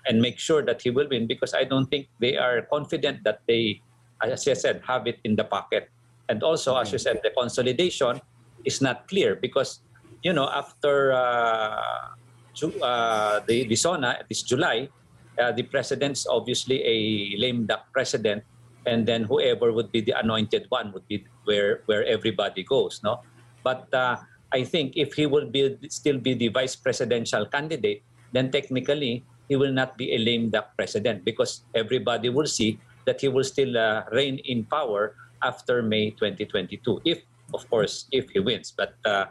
[0.07, 3.41] and make sure that he will win because I don't think they are confident that
[3.47, 3.81] they,
[4.23, 5.91] as I said, have it in the pocket.
[6.29, 8.21] And also, as you said, the consolidation
[8.65, 9.81] is not clear because,
[10.23, 12.09] you know, after uh,
[12.83, 14.89] uh, the, the SONA this July,
[15.39, 16.97] uh, the president's obviously a
[17.39, 18.45] lame duck president,
[18.87, 23.21] and then whoever would be the anointed one would be where where everybody goes, no.
[23.63, 24.17] But uh,
[24.53, 29.57] I think if he will be still be the vice presidential candidate, then technically he
[29.57, 33.77] will not be a lame duck president because everybody will see that he will still
[33.77, 37.03] uh, reign in power after May 2022.
[37.05, 37.21] If,
[37.53, 38.73] of course, if he wins.
[38.73, 39.27] But uh,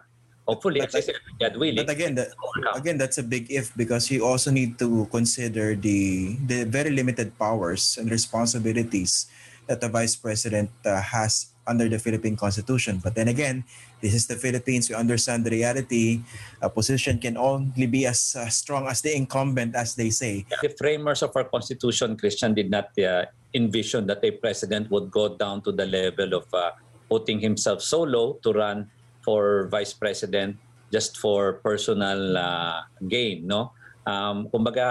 [0.47, 1.85] hopefully, but, as I said, God willing.
[1.85, 2.29] But again, that,
[2.75, 7.37] again, that's a big if because you also need to consider the the very limited
[7.39, 9.27] powers and responsibilities
[9.67, 12.99] that the vice president uh, has under the Philippine Constitution.
[12.99, 13.63] But then again,
[14.03, 14.89] this is the Philippines.
[14.89, 16.19] We understand the reality.
[16.61, 20.45] A position can only be as uh, strong as the incumbent, as they say.
[20.61, 25.39] The framers of our Constitution, Christian, did not uh, envision that a president would go
[25.39, 26.71] down to the level of uh,
[27.07, 28.91] putting himself so low to run
[29.25, 30.59] for vice president
[30.93, 33.73] just for personal uh, gain, no?
[34.05, 34.85] Um, kumbaga,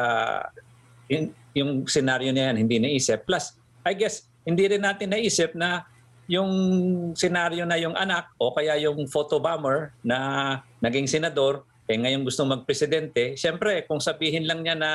[1.06, 3.22] in, yung scenario na yan, hindi naisip.
[3.28, 3.54] Plus,
[3.86, 5.86] I guess, hindi rin natin naisip na
[6.30, 6.50] yung
[7.12, 12.46] senaryo na yung anak o kaya yung photo bomber na naging senador, eh ngayon gusto
[12.46, 14.90] magpresidente, siyempre kung sabihin lang niya na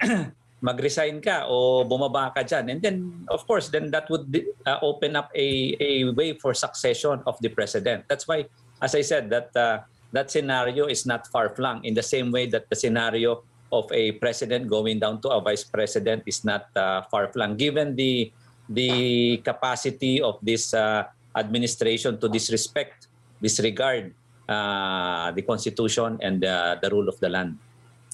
[0.66, 2.96] mag-resign ka o bumaba ka dyan, and then
[3.32, 4.28] of course then that would
[4.64, 8.04] uh, open up a, a way for succession of the president.
[8.06, 8.46] That's why,
[8.82, 9.80] as I said, that uh,
[10.12, 14.12] that scenario is not far flung in the same way that the scenario of a
[14.18, 18.32] president going down to a vice president is not uh, far flung given the
[18.70, 23.06] the capacity of this uh, administration to disrespect,
[23.42, 24.14] disregard
[24.48, 27.58] uh, the Constitution and uh, the rule of the land.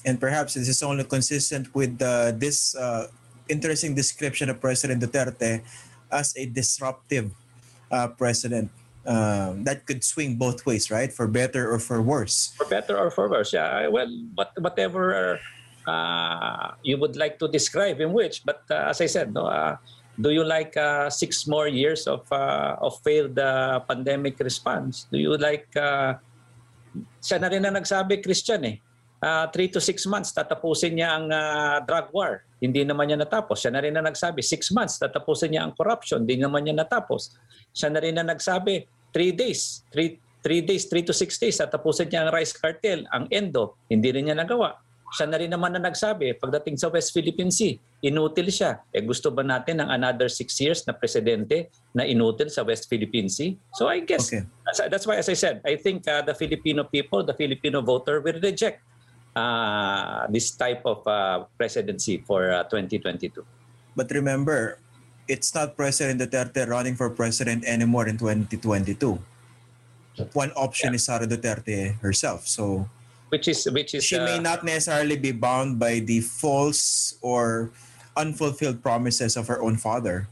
[0.05, 3.07] And perhaps this is only consistent with uh, this uh,
[3.49, 5.61] interesting description of President Duterte
[6.11, 7.31] as a disruptive
[7.91, 8.69] uh, president.
[9.07, 11.15] Uh, that could swing both ways, right?
[11.15, 12.51] For better or for worse.
[12.59, 13.87] For better or for worse, yeah.
[13.87, 15.39] Well, but whatever
[15.87, 19.77] uh, you would like to describe in which, but uh, as I said, no, uh,
[20.19, 25.07] do you like uh, six more years of uh, of failed uh, pandemic response?
[25.07, 26.19] Do you like uh,
[27.21, 28.77] siya na rin na nagsabi Christian eh.
[29.17, 32.45] Uh, three to six months tatapusin niya ang uh, drug war.
[32.61, 33.65] Hindi naman niya natapos.
[33.65, 36.21] Siya na rin na nagsabi six months tatapusin niya ang corruption.
[36.21, 37.33] Hindi naman niya natapos.
[37.73, 38.85] Siya na rin na nagsabi
[39.17, 43.25] three days, three, three days, three to six days tatapusin niya ang rice cartel, ang
[43.33, 43.73] endo.
[43.89, 44.77] Hindi rin niya nagawa
[45.15, 48.83] siya na rin naman na nagsabi, pagdating sa West Philippine Sea, inutil siya.
[48.91, 53.31] Eh gusto ba natin ng another six years na presidente na inutil sa West Philippine
[53.31, 53.55] Sea?
[53.79, 54.43] So I guess, okay.
[54.91, 58.39] that's why as I said, I think uh, the Filipino people, the Filipino voter will
[58.43, 58.83] reject
[59.31, 63.47] uh, this type of uh, presidency for uh, 2022.
[63.95, 64.83] But remember,
[65.27, 69.19] it's not President Duterte running for president anymore in 2022.
[70.33, 70.95] One option yeah.
[70.95, 72.47] is Sara Duterte herself.
[72.47, 72.89] So
[73.29, 77.69] which is which is she uh, may not necessarily be bound by the false or
[78.17, 80.25] unfulfilled promises of her own father.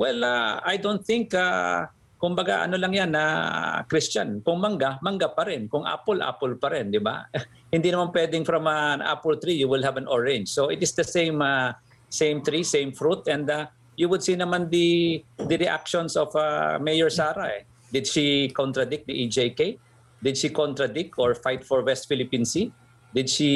[0.00, 1.86] Well, uh, I don't think uh,
[2.18, 5.68] kumbaga ano lang yan na uh, Christian, kung mangga, mangga pa rin.
[5.68, 7.28] Kung apple, apple pa rin, di ba?
[7.74, 10.48] Hindi naman pwedeng from an apple tree you will have an orange.
[10.48, 11.76] So it is the same uh,
[12.14, 13.66] same tree, same fruit and uh,
[13.98, 17.50] you would see naman the the reactions of uh, Mayor Sara.
[17.58, 17.62] Eh.
[17.90, 19.78] Did she contradict the EJK?
[20.22, 22.70] Did she contradict or fight for West Philippine Sea?
[23.14, 23.50] Did she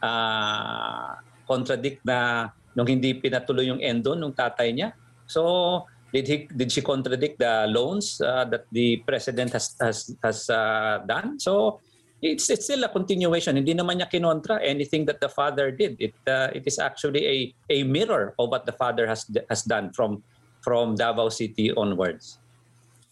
[0.00, 1.16] uh,
[1.48, 4.92] contradict na nung hindi pinatuloy yung endo nung tatay niya?
[5.24, 10.52] So did he did she contradict the loans uh, that the president has has has
[10.52, 11.40] uh, done?
[11.40, 11.80] So
[12.22, 13.56] it's it's still a continuation.
[13.56, 15.96] Hindi naman niya kinontra anything that the father did.
[15.98, 17.36] It uh, it is actually a
[17.70, 20.22] a mirror of what the father has has done from
[20.64, 22.38] from Davao City onwards.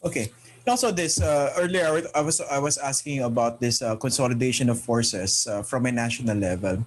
[0.05, 0.33] Okay.
[0.63, 5.47] Also, this uh, earlier I was I was asking about this uh, consolidation of forces
[5.51, 6.87] uh, from a national level,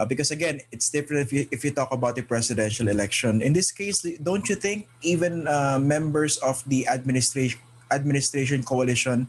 [0.00, 3.44] uh, because again, it's different if you if you talk about the presidential election.
[3.44, 7.60] In this case, don't you think even uh, members of the administration
[7.92, 9.28] administration coalition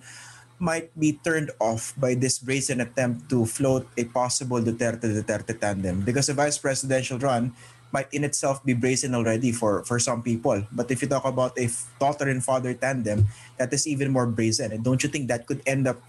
[0.63, 6.07] might be turned off by this brazen attempt to float a possible Duterte Duterte tandem?
[6.07, 7.51] Because a vice presidential run
[7.91, 10.63] might in itself be brazen already for for some people.
[10.71, 11.67] But if you talk about a
[11.99, 13.27] daughter and father tandem,
[13.59, 14.71] that is even more brazen.
[14.71, 15.99] And don't you think that could end up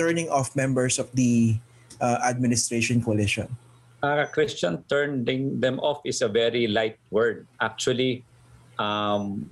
[0.00, 1.60] turning off members of the
[2.00, 3.52] uh, administration coalition?
[4.00, 7.46] Uh, Christian, turning them off is a very light word.
[7.60, 8.24] Actually,
[8.78, 9.50] um,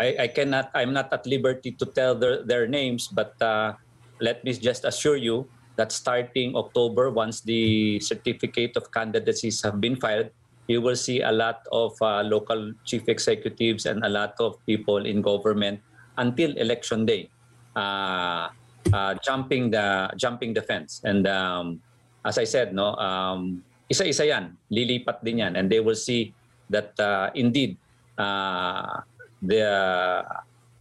[0.00, 0.72] I, I cannot.
[0.72, 3.76] I'm not at liberty to tell their, their names, but uh,
[4.18, 5.44] let me just assure you
[5.76, 10.32] that starting October, once the certificate of candidacies have been filed,
[10.70, 15.04] you will see a lot of uh, local chief executives and a lot of people
[15.04, 15.82] in government
[16.16, 17.28] until election day
[17.74, 18.48] uh,
[18.94, 21.82] uh, jumping the jumping the fence and um,
[22.22, 26.30] as I said no um, isa-isa yan lilipat din yan and they will see
[26.70, 27.74] that uh, indeed
[28.14, 29.02] uh,
[29.42, 30.24] the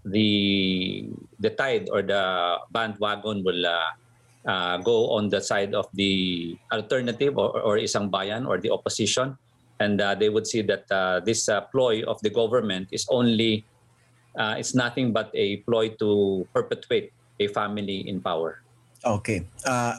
[0.06, 0.30] the
[1.40, 3.92] the tide or the bandwagon will uh,
[4.48, 9.38] uh, go on the side of the alternative or, or isang bayan or the opposition
[9.80, 13.66] and uh, they would see that uh, this uh, ploy of the government is only
[14.38, 18.62] uh, it's nothing but a ploy to perpetuate a family in power.
[19.04, 19.48] Okay.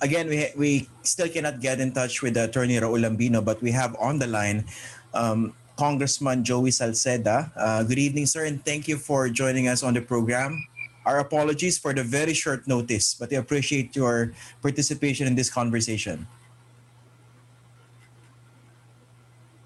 [0.04, 0.70] Again, we we
[1.02, 4.68] still cannot get in touch with Attorney Raul Lambino, but we have on the line
[5.16, 7.48] um, Congressman Joey Salceda.
[7.56, 10.60] Uh, good evening, sir, and thank you for joining us on the program.
[11.08, 16.28] Our apologies for the very short notice, but we appreciate your participation in this conversation.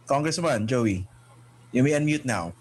[0.06, 1.02] Congressman Joey,
[1.74, 2.54] you may unmute now.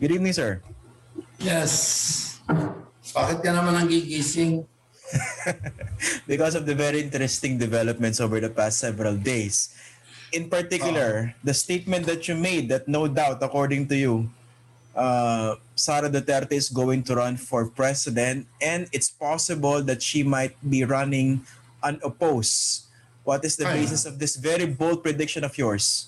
[0.00, 0.64] Good evening, sir.
[1.36, 2.40] Yes.
[3.12, 4.64] Bakit ka naman ang gigising?
[6.26, 9.74] because of the very interesting developments over the past several days.
[10.32, 14.28] In particular, the statement that you made that no doubt, according to you,
[14.94, 20.56] uh, Sara Duterte is going to run for president and it's possible that she might
[20.64, 21.44] be running
[21.82, 22.86] unopposed
[23.26, 26.06] what is the basis of this very bold prediction of yours?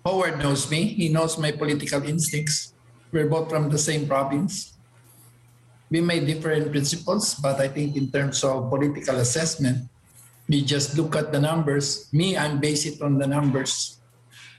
[0.00, 0.88] Howard knows me.
[0.88, 2.72] He knows my political instincts.
[3.12, 4.71] We're both from the same province.
[5.92, 9.92] We may differ in principles, but I think in terms of political assessment,
[10.48, 12.08] we just look at the numbers.
[12.16, 14.00] Me, I'm based it on the numbers.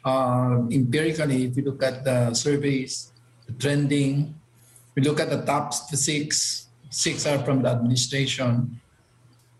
[0.05, 3.09] Uh, empirically, if you look at the surveys,
[3.49, 4.37] the trending,
[4.93, 8.79] we look at the top six, six are from the administration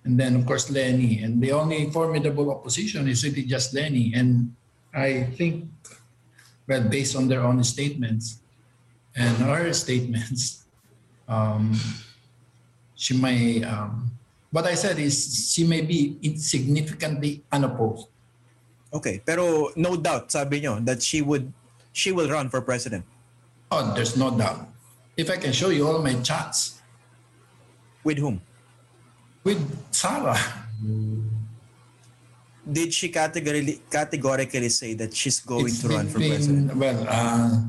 [0.06, 1.24] and then of course Leni.
[1.24, 4.14] And the only formidable opposition is really just Leni.
[4.14, 4.54] And
[4.94, 5.66] I think,
[6.68, 8.40] well, based on their own statements
[9.16, 10.63] and our statements,
[11.28, 11.74] um,
[12.96, 13.64] she may.
[13.64, 14.12] Um,
[14.52, 18.08] what I said is she may be insignificantly unopposed.
[18.94, 21.52] Okay, pero no doubt, sabi nyo, that she would,
[21.92, 23.04] she will run for president.
[23.74, 24.70] Oh, there's no doubt.
[25.18, 26.78] If I can show you all my chats.
[28.06, 28.42] With whom?
[29.44, 29.60] with
[29.92, 30.40] Sarah.
[32.64, 36.76] Did she categorically, categorically say that she's going it's to run for president?
[36.76, 37.60] Well, uh,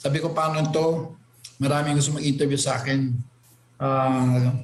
[0.00, 1.16] sabi ko paano to,
[1.58, 3.18] maraming gusto mag-interview sa akin.
[3.78, 4.54] Uh,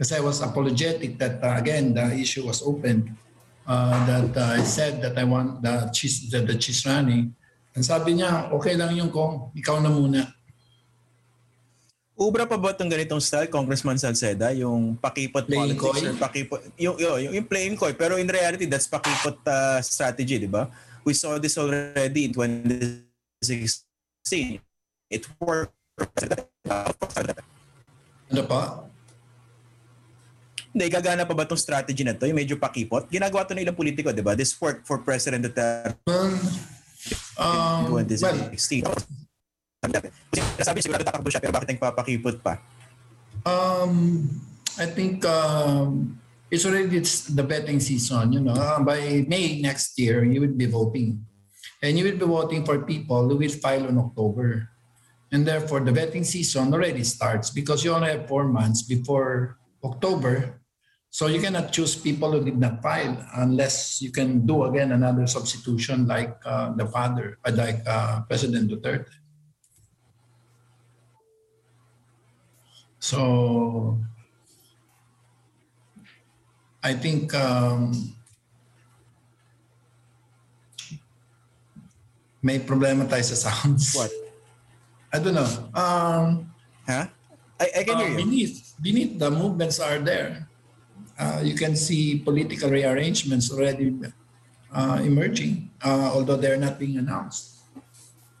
[0.00, 3.14] kasi I was apologetic that uh, again, the issue was open.
[3.64, 7.32] Uh, that uh, I said that I want the cheese, the, the cheese running.
[7.72, 10.28] And sabi niya, okay lang yung kung ikaw na muna.
[12.14, 14.54] Ubra pa ba itong ganitong style, Congressman Salceda?
[14.54, 15.98] Yung pakipot playing politics coy?
[16.06, 16.62] or pakipot...
[16.78, 17.90] Yung, yung, yung playing coy.
[17.90, 20.70] Pero in reality, that's pakipot uh, strategy, di ba?
[21.02, 24.62] We saw this already in 2016.
[25.10, 25.74] It worked.
[28.34, 28.90] Ano pa?
[30.74, 32.26] Hindi, gagana pa ba itong strategy na to?
[32.26, 33.06] Yung medyo pakipot?
[33.06, 34.34] Ginagawa to ng ilang politiko, di ba?
[34.34, 36.34] This worked for President Duterte well,
[37.38, 38.82] um, in 2016.
[38.82, 38.98] Well,
[40.58, 42.58] sabi sigurado tatakbo siya pero bakit nagpapakipot pa?
[43.44, 44.26] Um,
[44.80, 46.18] I think um,
[46.50, 48.32] it's already it's the betting season.
[48.34, 51.22] You know, uh, by May next year, you will be voting,
[51.84, 54.73] and you will be voting for people who will file in October,
[55.34, 60.62] and therefore the betting season already starts because you only have four months before October.
[61.10, 65.26] So you cannot choose people who did not file unless you can do again another
[65.26, 69.10] substitution like uh, the father, uh, like uh, President Duterte.
[73.00, 73.98] So
[76.82, 77.90] I think um,
[82.40, 83.94] may problema tayo sa sounds.
[83.98, 84.23] What?
[85.14, 85.50] I don't know.
[85.78, 86.50] Um,
[86.84, 87.06] Huh?
[87.62, 88.16] I, I can uh, hear you.
[88.18, 90.50] beneath, beneath the movements are there.
[91.16, 93.94] Uh, you can see political rearrangements already
[94.74, 97.62] uh, emerging, uh, although they're not being announced.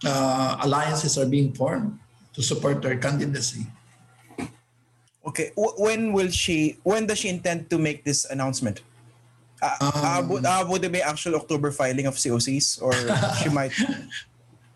[0.04, 1.96] Uh, alliances are being formed
[2.34, 3.64] to support their candidacy.
[5.24, 5.52] Okay.
[5.56, 6.76] W- when will she?
[6.82, 8.82] When does she intend to make this announcement?
[9.62, 9.72] Uh,
[10.28, 12.92] Um, uh, would it be actual October filing of COCs or
[13.40, 13.72] she might?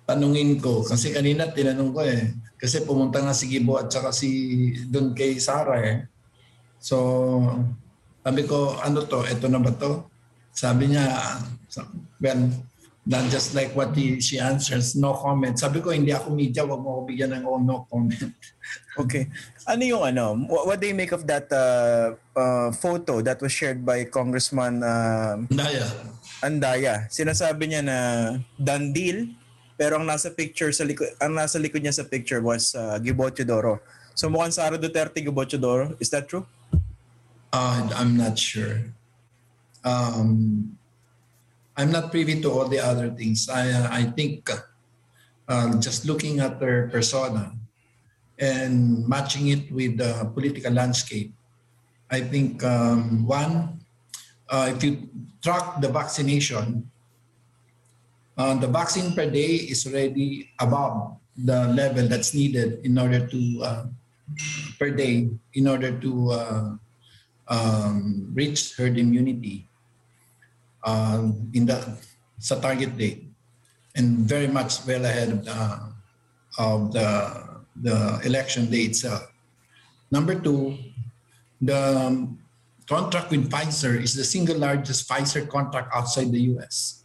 [0.09, 2.33] Tanungin ko, kasi kanina tinanong ko eh.
[2.57, 4.29] Kasi pumunta nga si Gibo at saka si
[4.89, 6.09] doon kay Sarah eh.
[6.81, 6.97] So,
[8.25, 9.29] sabi ko, ano to?
[9.29, 10.09] Ito na ba to?
[10.57, 11.05] Sabi niya,
[12.25, 12.41] well,
[13.09, 15.57] not just like what he, she answers, no comment.
[15.57, 18.33] Sabi ko, hindi ako media, wag mo ako bigyan ng oh, no comment.
[18.99, 19.31] Okay.
[19.65, 20.35] Ano yung ano?
[20.51, 24.83] What, what do you make of that uh, uh, photo that was shared by Congressman
[24.83, 25.87] uh, Daya.
[26.43, 27.07] Andaya?
[27.07, 27.99] Sinasabi niya na
[28.59, 29.31] done deal,
[29.79, 33.31] pero ang nasa picture sa likod, ang nasa likod niya sa picture was uh, Gibo
[33.31, 33.79] Teodoro.
[34.19, 35.95] So mukhang Sara Duterte Gibo Teodoro.
[36.03, 36.43] Is that true?
[37.55, 38.83] Uh, I'm not sure.
[39.87, 40.75] Um,
[41.79, 43.47] I'm not privy to all the other things.
[43.47, 44.51] I I think
[45.47, 47.55] uh, just looking at their persona
[48.35, 51.31] and matching it with the political landscape,
[52.11, 53.79] I think um, one,
[54.51, 55.07] uh, if you
[55.39, 56.91] track the vaccination,
[58.39, 63.41] uh, the vaccine per day is already above the level that's needed in order to
[63.63, 63.85] uh,
[64.79, 66.71] per day in order to uh,
[67.49, 69.67] um, reach herd immunity
[70.85, 71.77] um, in the
[72.39, 73.27] sa target date
[73.99, 75.61] and very much well ahead of the
[76.59, 77.09] of the
[77.79, 79.31] the election day itself.
[80.11, 80.79] Number two,
[81.61, 82.39] the um,
[82.89, 86.98] contract with Pfizer is the single largest Pfizer contract outside the U.S.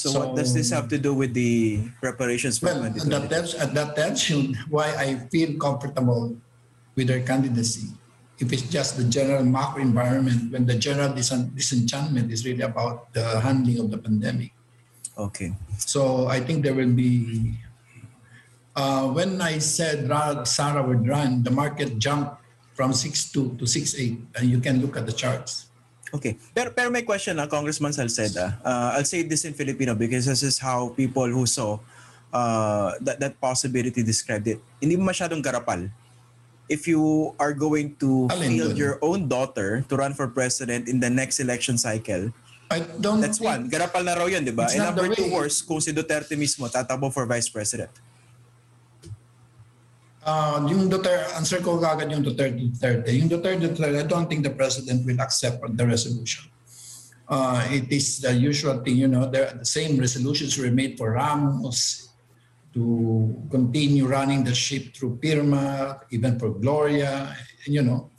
[0.00, 3.12] So, what does this have to do with the preparations for Well, 2020?
[3.12, 6.32] that tells, that tells you why I feel comfortable
[6.96, 7.92] with their candidacy.
[8.38, 13.12] If it's just the general macro environment, when the general disen- disenchantment is really about
[13.12, 14.56] the handling of the pandemic.
[15.18, 15.52] Okay.
[15.76, 17.60] So I think there will be.
[18.74, 20.08] Uh, when I said
[20.48, 22.40] Sara would run, the market jumped
[22.72, 25.66] from 6.2 to 6.8, and you can look at the charts.
[26.10, 26.36] Okay.
[26.54, 28.58] Pero, pero may question na Congressman Salceda.
[28.66, 31.78] Uh, I'll say this in Filipino because this is how people who saw
[32.32, 34.58] uh, that, that possibility described it.
[34.80, 35.90] Hindi mo masyadong garapal.
[36.70, 41.02] If you are going to Alin field your own daughter to run for president in
[41.02, 42.30] the next election cycle,
[42.70, 43.66] I don't that's one.
[43.66, 44.70] Garapal na raw yun, di ba?
[44.70, 47.90] And number two, worse, kung si Duterte mismo tatakbo for vice president.
[50.20, 53.08] Uh, yung Duterte, answer ko kagad yung Duterte Duterte.
[53.16, 56.44] Yung Duterte Duterte, I don't think the president will accept the resolution.
[57.30, 61.14] Uh, it is the usual thing, you know, there, the same resolutions were made for
[61.14, 62.10] Ramos
[62.74, 67.34] to continue running the ship through Pirma, even for Gloria.
[67.64, 68.10] And, you know,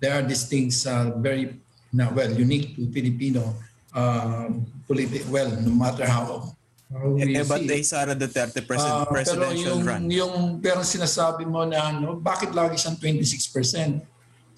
[0.00, 1.60] there are these things uh, very,
[1.92, 3.54] now, well, unique to Filipino
[3.94, 6.56] um, politi- well, no matter how,
[6.88, 10.02] how we Eh, but see they Sara Duterte president, pero presidential yung, run.
[10.08, 14.00] yung pero sinasabi mo na ano, bakit lagi siyang 26%?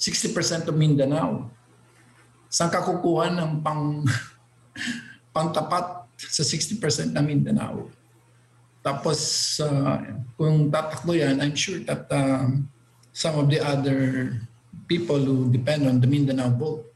[0.00, 1.50] 60% of Mindanao.
[2.48, 4.02] Saan ka kukuha ng pang
[5.36, 7.90] pangtapat sa 60% ng Mindanao?
[8.80, 9.20] Tapos
[9.60, 10.00] ah,
[10.40, 12.66] kung tatakbo yan, I'm sure that um,
[13.12, 14.32] some of the other
[14.88, 16.89] people who depend on the Mindanao vote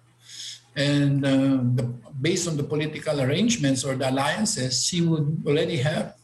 [0.77, 1.85] and uh, the,
[2.21, 6.15] based on the political arrangements or the alliances, she would already have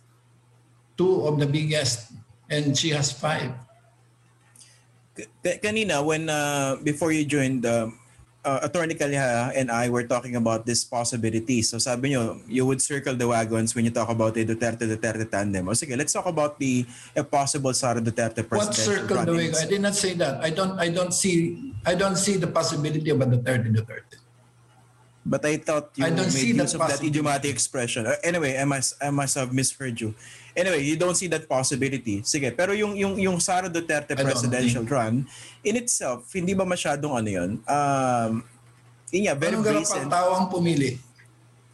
[0.97, 2.13] two of the biggest,
[2.51, 3.55] and she has five.
[5.45, 7.91] Kanina when uh, before you joined uh,
[8.45, 11.63] uh, attorney Calleja and I were talking about this possibility.
[11.63, 15.29] So sabi nyo, you would circle the wagons when you talk about the Duterte Duterte
[15.29, 15.69] tandem.
[15.69, 16.87] O sige, let's talk about the
[17.17, 19.53] a possible Sara Duterte What circle the way?
[19.53, 20.41] I did not say that.
[20.41, 20.79] I don't.
[20.79, 21.75] I don't see.
[21.85, 24.20] I don't see the possibility of a Duterte Duterte.
[25.31, 28.03] But I thought you I don't see made that use of that idiomatic expression.
[28.11, 30.11] Uh, anyway, I must I must have misheard you.
[30.59, 32.27] Anyway, you don't see that possibility.
[32.27, 35.23] Sige, pero yung yung yung Sara Duterte presidential run
[35.63, 37.51] in itself, hindi ba masyadong ano 'yun?
[37.63, 38.43] Um
[39.15, 40.11] yun nga, very Anong brazen.
[40.11, 40.99] tao ang pumili?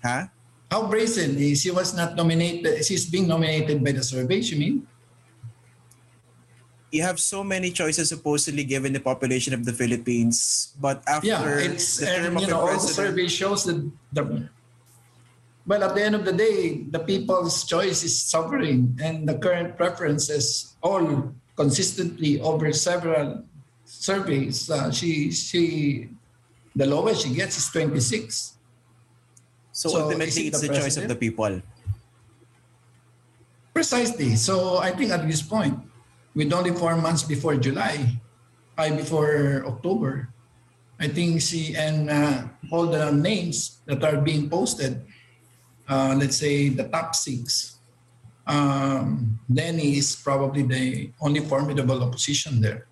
[0.04, 0.28] Ha?
[0.68, 1.32] How brazen?
[1.40, 2.84] Eh, She was not nominated.
[2.84, 4.44] She's being nominated by the survey.
[4.44, 4.76] You mean?
[6.90, 11.58] You have so many choices supposedly given the population of the Philippines, but after Yeah,
[11.58, 13.82] it's the term and you the know all the survey shows that
[14.12, 14.48] the
[15.66, 19.74] well at the end of the day the people's choice is sovereign and the current
[19.76, 23.42] preferences all consistently over several
[23.86, 26.08] surveys, uh, she she
[26.76, 28.58] the lowest she gets is 26.
[29.72, 31.62] So, So, ultimately, it's the the choice of the people.
[33.72, 34.36] Precisely.
[34.36, 35.76] So I think at this point,
[36.36, 38.20] with only four months before July,
[38.76, 40.28] I before October,
[41.00, 45.00] I think she and uh, all the names that are being posted,
[45.88, 47.80] uh, let's say the top six,
[48.46, 52.86] um, is probably the only formidable opposition there.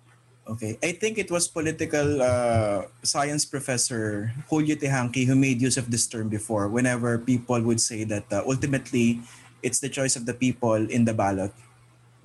[0.45, 0.77] Okay.
[0.83, 6.05] I think it was political uh, science professor Julio Teehankee who made use of this
[6.05, 9.21] term before whenever people would say that uh, ultimately
[9.63, 11.49] it's the choice of the people in the ballot.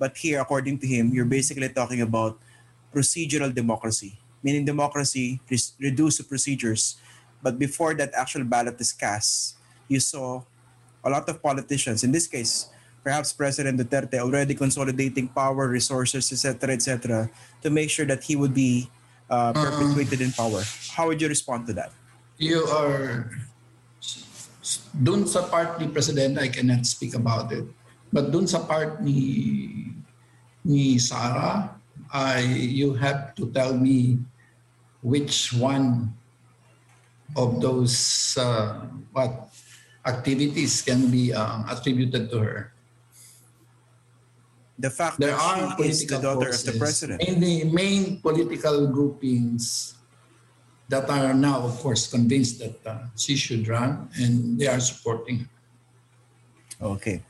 [0.01, 2.41] But here, according to him, you're basically talking about
[2.89, 6.97] procedural democracy, meaning democracy is reduced to procedures.
[7.37, 10.41] But before that actual ballot is cast, you saw
[11.05, 12.73] a lot of politicians, in this case,
[13.05, 17.29] perhaps President Duterte, already consolidating power, resources, etc., etc.,
[17.61, 18.89] to make sure that he would be
[19.29, 20.65] uh, perpetuated in power.
[20.97, 21.93] How would you respond to that?
[22.41, 23.29] You are
[24.97, 27.69] dun sa part ni President, I cannot speak about it.
[28.11, 29.95] But dun sa part ni
[30.67, 31.79] ni Sara,
[32.11, 34.19] I you have to tell me
[35.01, 36.11] which one
[37.39, 37.95] of those
[38.35, 38.83] uh,
[39.15, 39.47] what
[40.05, 42.59] activities can be uh, attributed to her.
[44.81, 47.17] The fact There that are she is the political daughter forces, of the president.
[47.21, 49.93] mainly main political groupings
[50.89, 55.47] that are now, of course, convinced that uh, she should run, and they are supporting.
[56.81, 56.97] her.
[56.97, 57.21] Okay.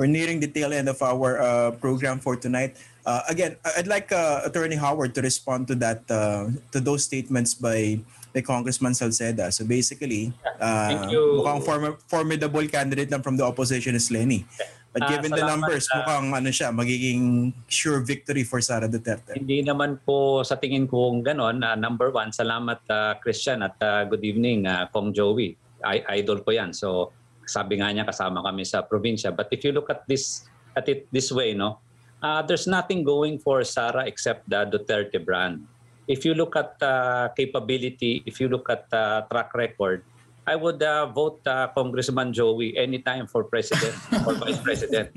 [0.00, 2.80] We're nearing the tail end of our uh, program for tonight.
[3.04, 7.52] Uh, again, I'd like uh, Attorney Howard to respond to that, uh, to those statements
[7.52, 8.00] by
[8.32, 9.52] by Congressman Salceda.
[9.52, 11.44] So basically, uh, Thank you.
[11.44, 14.48] mukhang form- formidable candidate lang from the opposition is Lenny.
[14.96, 16.00] But Ah, given the numbers, ah.
[16.00, 19.36] mukhang ano siya, magiging sure victory for Sara Duterte.
[19.36, 21.60] Hindi naman po sa tingin ko ganon.
[21.60, 25.60] Uh, number one, salamat uh, Christian at uh, good evening uh, Kong Joey.
[25.84, 26.72] I- idol ko yan.
[26.72, 27.12] So
[27.50, 29.34] sabi nga niya kasama kami sa probinsya.
[29.34, 30.46] But if you look at this
[30.78, 31.82] at it this way, no,
[32.22, 35.66] uh, there's nothing going for Sara except the Duterte brand.
[36.06, 40.06] If you look at uh, capability, if you look at uh, track record,
[40.46, 43.94] I would uh, vote uh, Congressman Joey anytime for president
[44.26, 45.10] or vice president.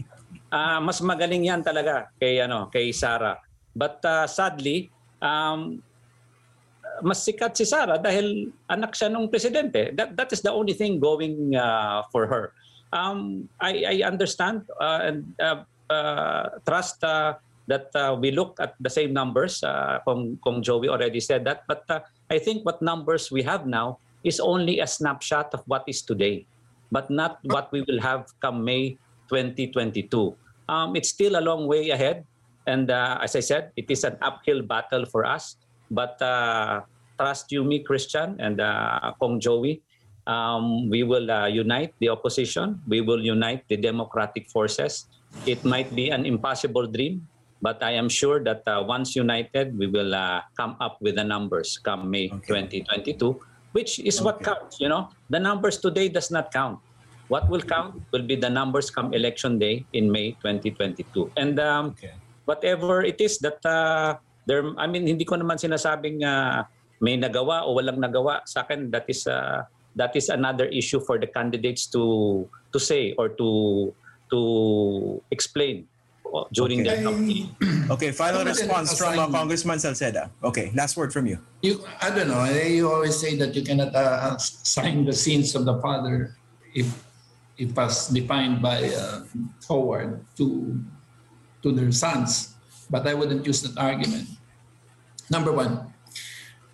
[0.53, 3.41] Ah, mas magaling yan talaga kay ano kay Sara.
[3.73, 5.81] But uh, sadly, um,
[7.01, 9.95] mas sikat si Sara dahil anak siya nung presidente.
[9.97, 12.53] That that is the only thing going uh, for her.
[12.93, 18.75] Um, I, I understand uh, and uh, uh, trust uh, that uh, we look at
[18.77, 19.63] the same numbers.
[19.63, 23.65] Uh, Kung, Kung Joey already said that, but uh, I think what numbers we have
[23.65, 26.45] now is only a snapshot of what is today,
[26.91, 28.97] but not what we will have come May
[29.29, 30.35] 2022.
[30.69, 32.25] Um, it's still a long way ahead.
[32.65, 35.57] And uh, as I said, it is an uphill battle for us.
[35.89, 36.81] But uh,
[37.19, 39.83] trust you, me, Christian, and uh, Kong Joey,
[40.27, 42.81] um, we will uh, unite the opposition.
[42.87, 45.05] We will unite the democratic forces.
[45.45, 47.27] It might be an impossible dream,
[47.61, 51.23] but I am sure that uh, once united, we will uh, come up with the
[51.23, 52.67] numbers come May Okay.
[52.83, 53.39] 2022,
[53.73, 54.79] which is what counts.
[54.79, 56.79] You know, the numbers today does not count.
[57.27, 61.31] What will count will be the numbers come election day in May 2022.
[61.35, 62.13] And um, Okay.
[62.45, 64.15] whatever it is that uh,
[64.45, 66.63] there I mean hindi ko naman sinasabing uh,
[67.03, 69.63] may nagawa o walang nagawa sa akin that is uh,
[69.95, 73.49] that is another issue for the candidates to to say or to
[74.31, 74.39] to
[75.29, 75.85] explain
[76.33, 76.89] uh, during Okay.
[76.89, 77.45] their campaign.
[77.93, 79.27] Okay, final response from uh?
[79.27, 80.31] Congressman Salceda.
[80.39, 81.35] Okay, last word from you.
[81.61, 82.41] You, I don't know.
[82.47, 86.31] eh, You always say that you cannot uh, assign the sins of the father
[86.73, 86.87] if
[87.59, 89.27] if as defined by uh,
[89.67, 90.79] Howard to
[91.61, 92.52] to their sons.
[92.93, 94.29] But I wouldn't use that argument.
[95.33, 95.89] Number one,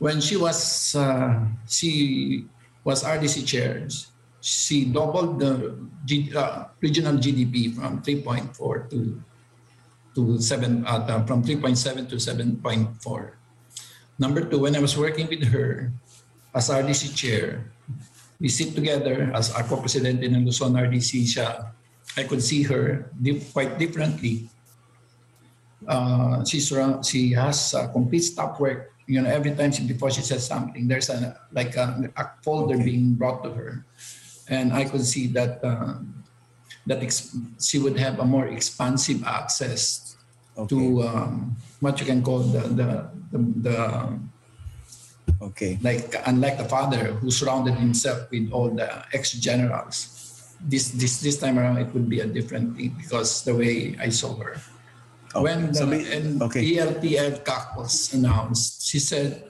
[0.04, 2.44] when she was uh, she
[2.84, 3.88] was RDC chair,
[4.44, 8.52] she doubled the G, uh, regional GDP from 3.4
[8.92, 9.00] to
[10.20, 12.60] to seven uh, from 3.7 to 7.4.
[14.20, 15.96] Number two, when I was working with her
[16.52, 17.72] as RDC chair,
[18.44, 21.72] we sit together as our co-president in Luzon RDC siya.
[22.20, 23.08] I could see her
[23.56, 24.52] quite differently.
[25.88, 28.92] Uh, she's around, she has a complete staff work.
[29.08, 32.76] You know, every time she, before she says something, there's a like a, a folder
[32.76, 32.84] Okay.
[32.86, 33.86] being brought to her,
[34.50, 35.98] and I could see that uh,
[36.86, 37.02] that
[37.62, 40.06] she would have a more expansive access
[40.58, 40.76] Okay.
[40.76, 42.90] to um, what you can call the the,
[43.32, 43.78] the, the
[45.42, 45.80] Okay.
[45.82, 50.12] like unlike the father who surrounded himself with all the ex generals
[50.60, 54.10] this this this time around it would be a different thing because the way i
[54.12, 54.60] saw her
[55.36, 56.06] Oh, when the so we-
[56.42, 56.64] okay.
[56.66, 59.50] CAC was announced, she said,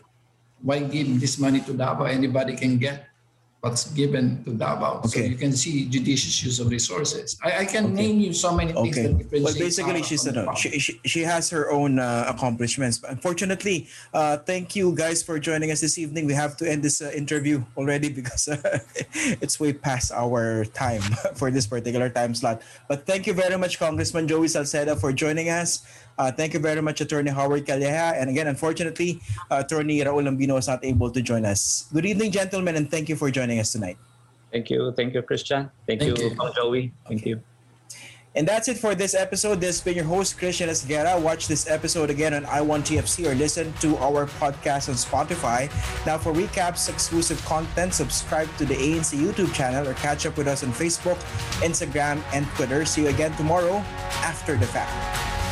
[0.62, 2.04] why give this money to Davao?
[2.06, 3.09] Anybody can get
[3.62, 5.02] what's given to Davao.
[5.04, 5.28] So Okay.
[5.28, 7.36] you can see judicious use of resources.
[7.44, 8.08] I, I can Okay.
[8.08, 9.08] name you so many things Okay.
[9.12, 10.64] that Well, basically, she's from the ano, public.
[10.64, 12.98] she, she, she has her own uh, accomplishments.
[13.00, 16.26] But unfortunately, uh, thank you guys for joining us this evening.
[16.26, 18.80] We have to end this uh, interview already because uh,
[19.44, 21.02] it's way past our time
[21.36, 22.62] for this particular time slot.
[22.88, 25.84] But thank you very much, Congressman Joey Salceda, for joining us.
[26.20, 28.12] Uh, thank you very much, Attorney Howard Calleja.
[28.20, 31.88] And again, unfortunately, uh, Attorney Raul Lambino was not able to join us.
[31.94, 33.98] Good evening, gentlemen, and thank you for joining us tonight.
[34.52, 34.92] Thank you.
[34.92, 35.72] Thank you, Christian.
[35.88, 36.52] Thank, Thank you, you.
[36.54, 36.92] Joey.
[37.08, 37.42] Thank you.
[38.36, 39.62] And that's it for this episode.
[39.62, 41.20] This has been your host, Christian Esguerra.
[41.20, 45.72] Watch this episode again on iWantTFC or listen to our podcast on Spotify.
[46.06, 50.48] Now, for recaps, exclusive content, subscribe to the ANC YouTube channel or catch up with
[50.48, 51.18] us on Facebook,
[51.64, 52.86] Instagram, and Twitter.
[52.86, 53.78] See you again tomorrow
[54.22, 55.49] after the fact.